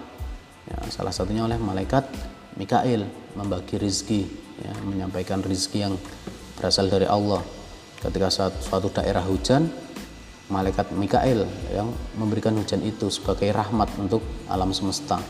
[0.69, 2.05] Ya, salah satunya oleh malaikat
[2.53, 5.95] Mikail membagi rizki ya, menyampaikan rizki yang
[6.59, 7.39] berasal dari Allah.
[7.99, 9.67] Ketika suatu, suatu daerah hujan
[10.49, 15.21] malaikat Mikail yang memberikan hujan itu sebagai rahmat untuk alam semesta.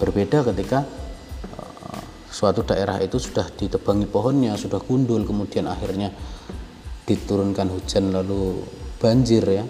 [0.00, 0.82] Berbeda ketika
[1.54, 2.02] uh,
[2.32, 6.10] suatu daerah itu sudah ditebangi pohonnya sudah gundul kemudian akhirnya
[7.04, 8.64] diturunkan hujan lalu
[8.98, 9.64] banjir ya.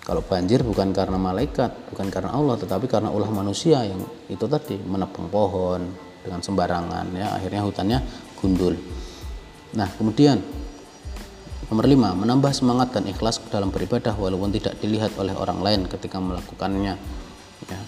[0.00, 4.78] Kalau banjir bukan karena malaikat bukan karena Allah tetapi karena ulah manusia yang itu tadi
[4.78, 5.90] menebang pohon
[6.22, 7.34] dengan sembarangan ya.
[7.34, 7.98] Akhirnya hutannya
[8.40, 8.74] gundul
[9.76, 10.40] nah kemudian
[11.70, 16.18] nomor lima menambah semangat dan ikhlas dalam beribadah walaupun tidak dilihat oleh orang lain ketika
[16.18, 16.98] melakukannya.
[17.70, 17.80] Ya.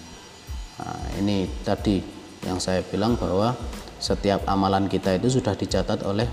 [0.79, 1.99] Nah, ini tadi
[2.47, 3.51] yang saya bilang bahwa
[3.99, 6.25] setiap amalan kita itu sudah dicatat oleh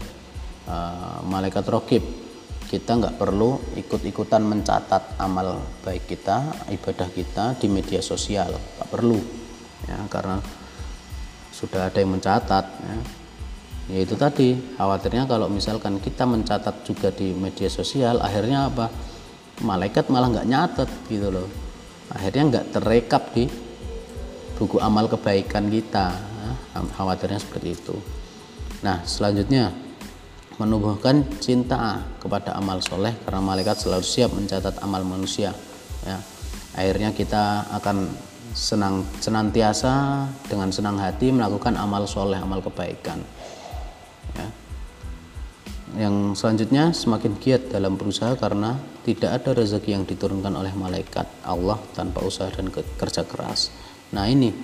[0.70, 2.06] uh, malaikat rokib.
[2.70, 8.54] Kita nggak perlu ikut-ikutan mencatat amal baik kita ibadah kita di media sosial.
[8.54, 9.18] Nggak perlu
[9.90, 10.38] ya karena
[11.50, 12.96] sudah ada yang mencatat ya.
[13.90, 14.54] Ya itu tadi.
[14.78, 18.86] Khawatirnya kalau misalkan kita mencatat juga di media sosial akhirnya apa?
[19.60, 21.48] Malaikat malah nggak nyatet gitu loh.
[22.14, 23.44] Akhirnya nggak terekap di
[24.56, 26.06] buku amal kebaikan kita.
[26.14, 26.50] Ya.
[26.96, 27.96] khawatirnya seperti itu.
[28.86, 29.74] Nah selanjutnya
[30.56, 35.52] menumbuhkan cinta kepada amal soleh karena malaikat selalu siap mencatat amal manusia
[36.06, 36.18] ya.
[36.78, 38.08] Akhirnya kita akan
[38.54, 43.22] senang senantiasa dengan senang hati melakukan amal soleh amal kebaikan
[44.34, 44.48] ya.
[46.06, 51.80] yang selanjutnya semakin giat dalam berusaha karena tidak ada rezeki yang diturunkan oleh malaikat Allah
[51.96, 53.74] tanpa usaha dan kerja keras.
[54.14, 54.54] Nah ini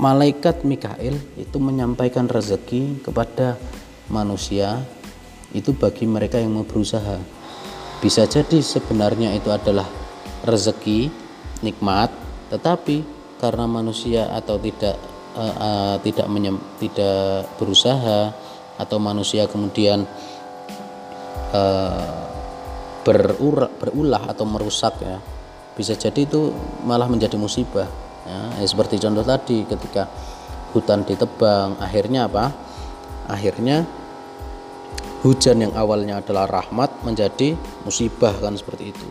[0.00, 3.60] malaikat Mikail itu menyampaikan rezeki kepada
[4.10, 4.82] manusia
[5.52, 7.20] itu bagi mereka yang mau berusaha.
[8.00, 9.86] Bisa jadi sebenarnya itu adalah
[10.42, 11.12] rezeki
[11.62, 12.10] nikmat,
[12.50, 13.06] tetapi
[13.38, 14.98] karena manusia atau tidak
[15.36, 18.32] uh, uh, tidak menyem, tidak berusaha
[18.76, 20.04] atau manusia kemudian
[21.52, 22.24] uh,
[23.04, 25.18] berura, berulah atau merusak ya.
[25.72, 26.52] Bisa jadi itu
[26.84, 27.88] malah menjadi musibah
[28.28, 30.04] ya, ya seperti contoh tadi ketika
[30.76, 32.52] hutan ditebang akhirnya apa?
[33.28, 33.88] Akhirnya
[35.24, 37.54] hujan yang awalnya adalah rahmat menjadi
[37.86, 39.08] musibah kan seperti itu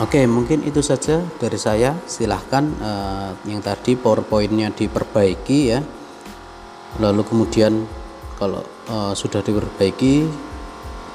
[0.00, 1.92] Oke mungkin itu saja dari saya.
[2.08, 5.84] Silahkan uh, yang tadi powerpointnya diperbaiki ya.
[7.04, 7.84] Lalu kemudian
[8.40, 10.24] kalau uh, sudah diperbaiki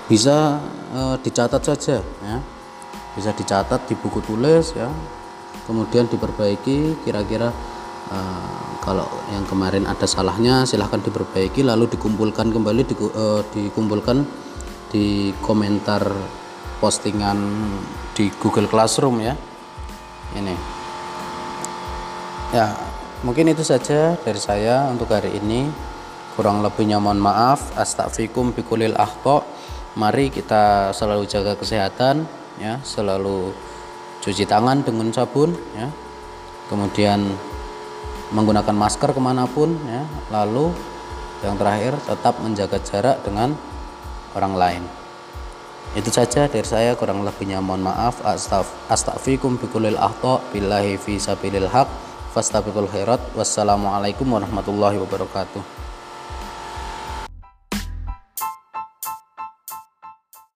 [0.06, 0.62] bisa
[0.94, 2.38] uh, dicatat saja ya.
[3.18, 4.94] Bisa dicatat di buku tulis ya.
[5.66, 7.50] Kemudian diperbaiki kira-kira
[8.86, 11.66] kalau yang kemarin ada salahnya silahkan diperbaiki.
[11.66, 14.22] Lalu dikumpulkan kembali di, uh, dikumpulkan
[14.94, 16.06] di komentar
[16.78, 17.42] postingan
[18.16, 19.36] di Google Classroom ya.
[20.34, 20.56] Ini.
[22.56, 22.72] Ya
[23.28, 25.68] mungkin itu saja dari saya untuk hari ini.
[26.40, 27.76] Kurang lebihnya mohon maaf.
[27.76, 29.44] Astagfikum bikulil akhto.
[30.00, 32.24] Mari kita selalu jaga kesehatan
[32.58, 32.80] ya.
[32.82, 33.52] Selalu
[34.24, 35.92] cuci tangan dengan sabun ya.
[36.72, 37.28] Kemudian
[38.32, 40.04] menggunakan masker ke mana pun ya.
[40.32, 40.72] Lalu
[41.44, 43.54] yang terakhir tetap menjaga jarak dengan
[44.36, 45.05] orang lain
[45.96, 46.92] itu saja dari saya.
[47.00, 48.20] Kurang lebihnya mohon maaf.
[48.92, 51.88] Astagfikum bikulil akhto billahi fi sabilil haq
[52.36, 53.24] fastabiqul khairat.
[53.34, 55.75] Wassalamualaikum warahmatullahi wabarakatuh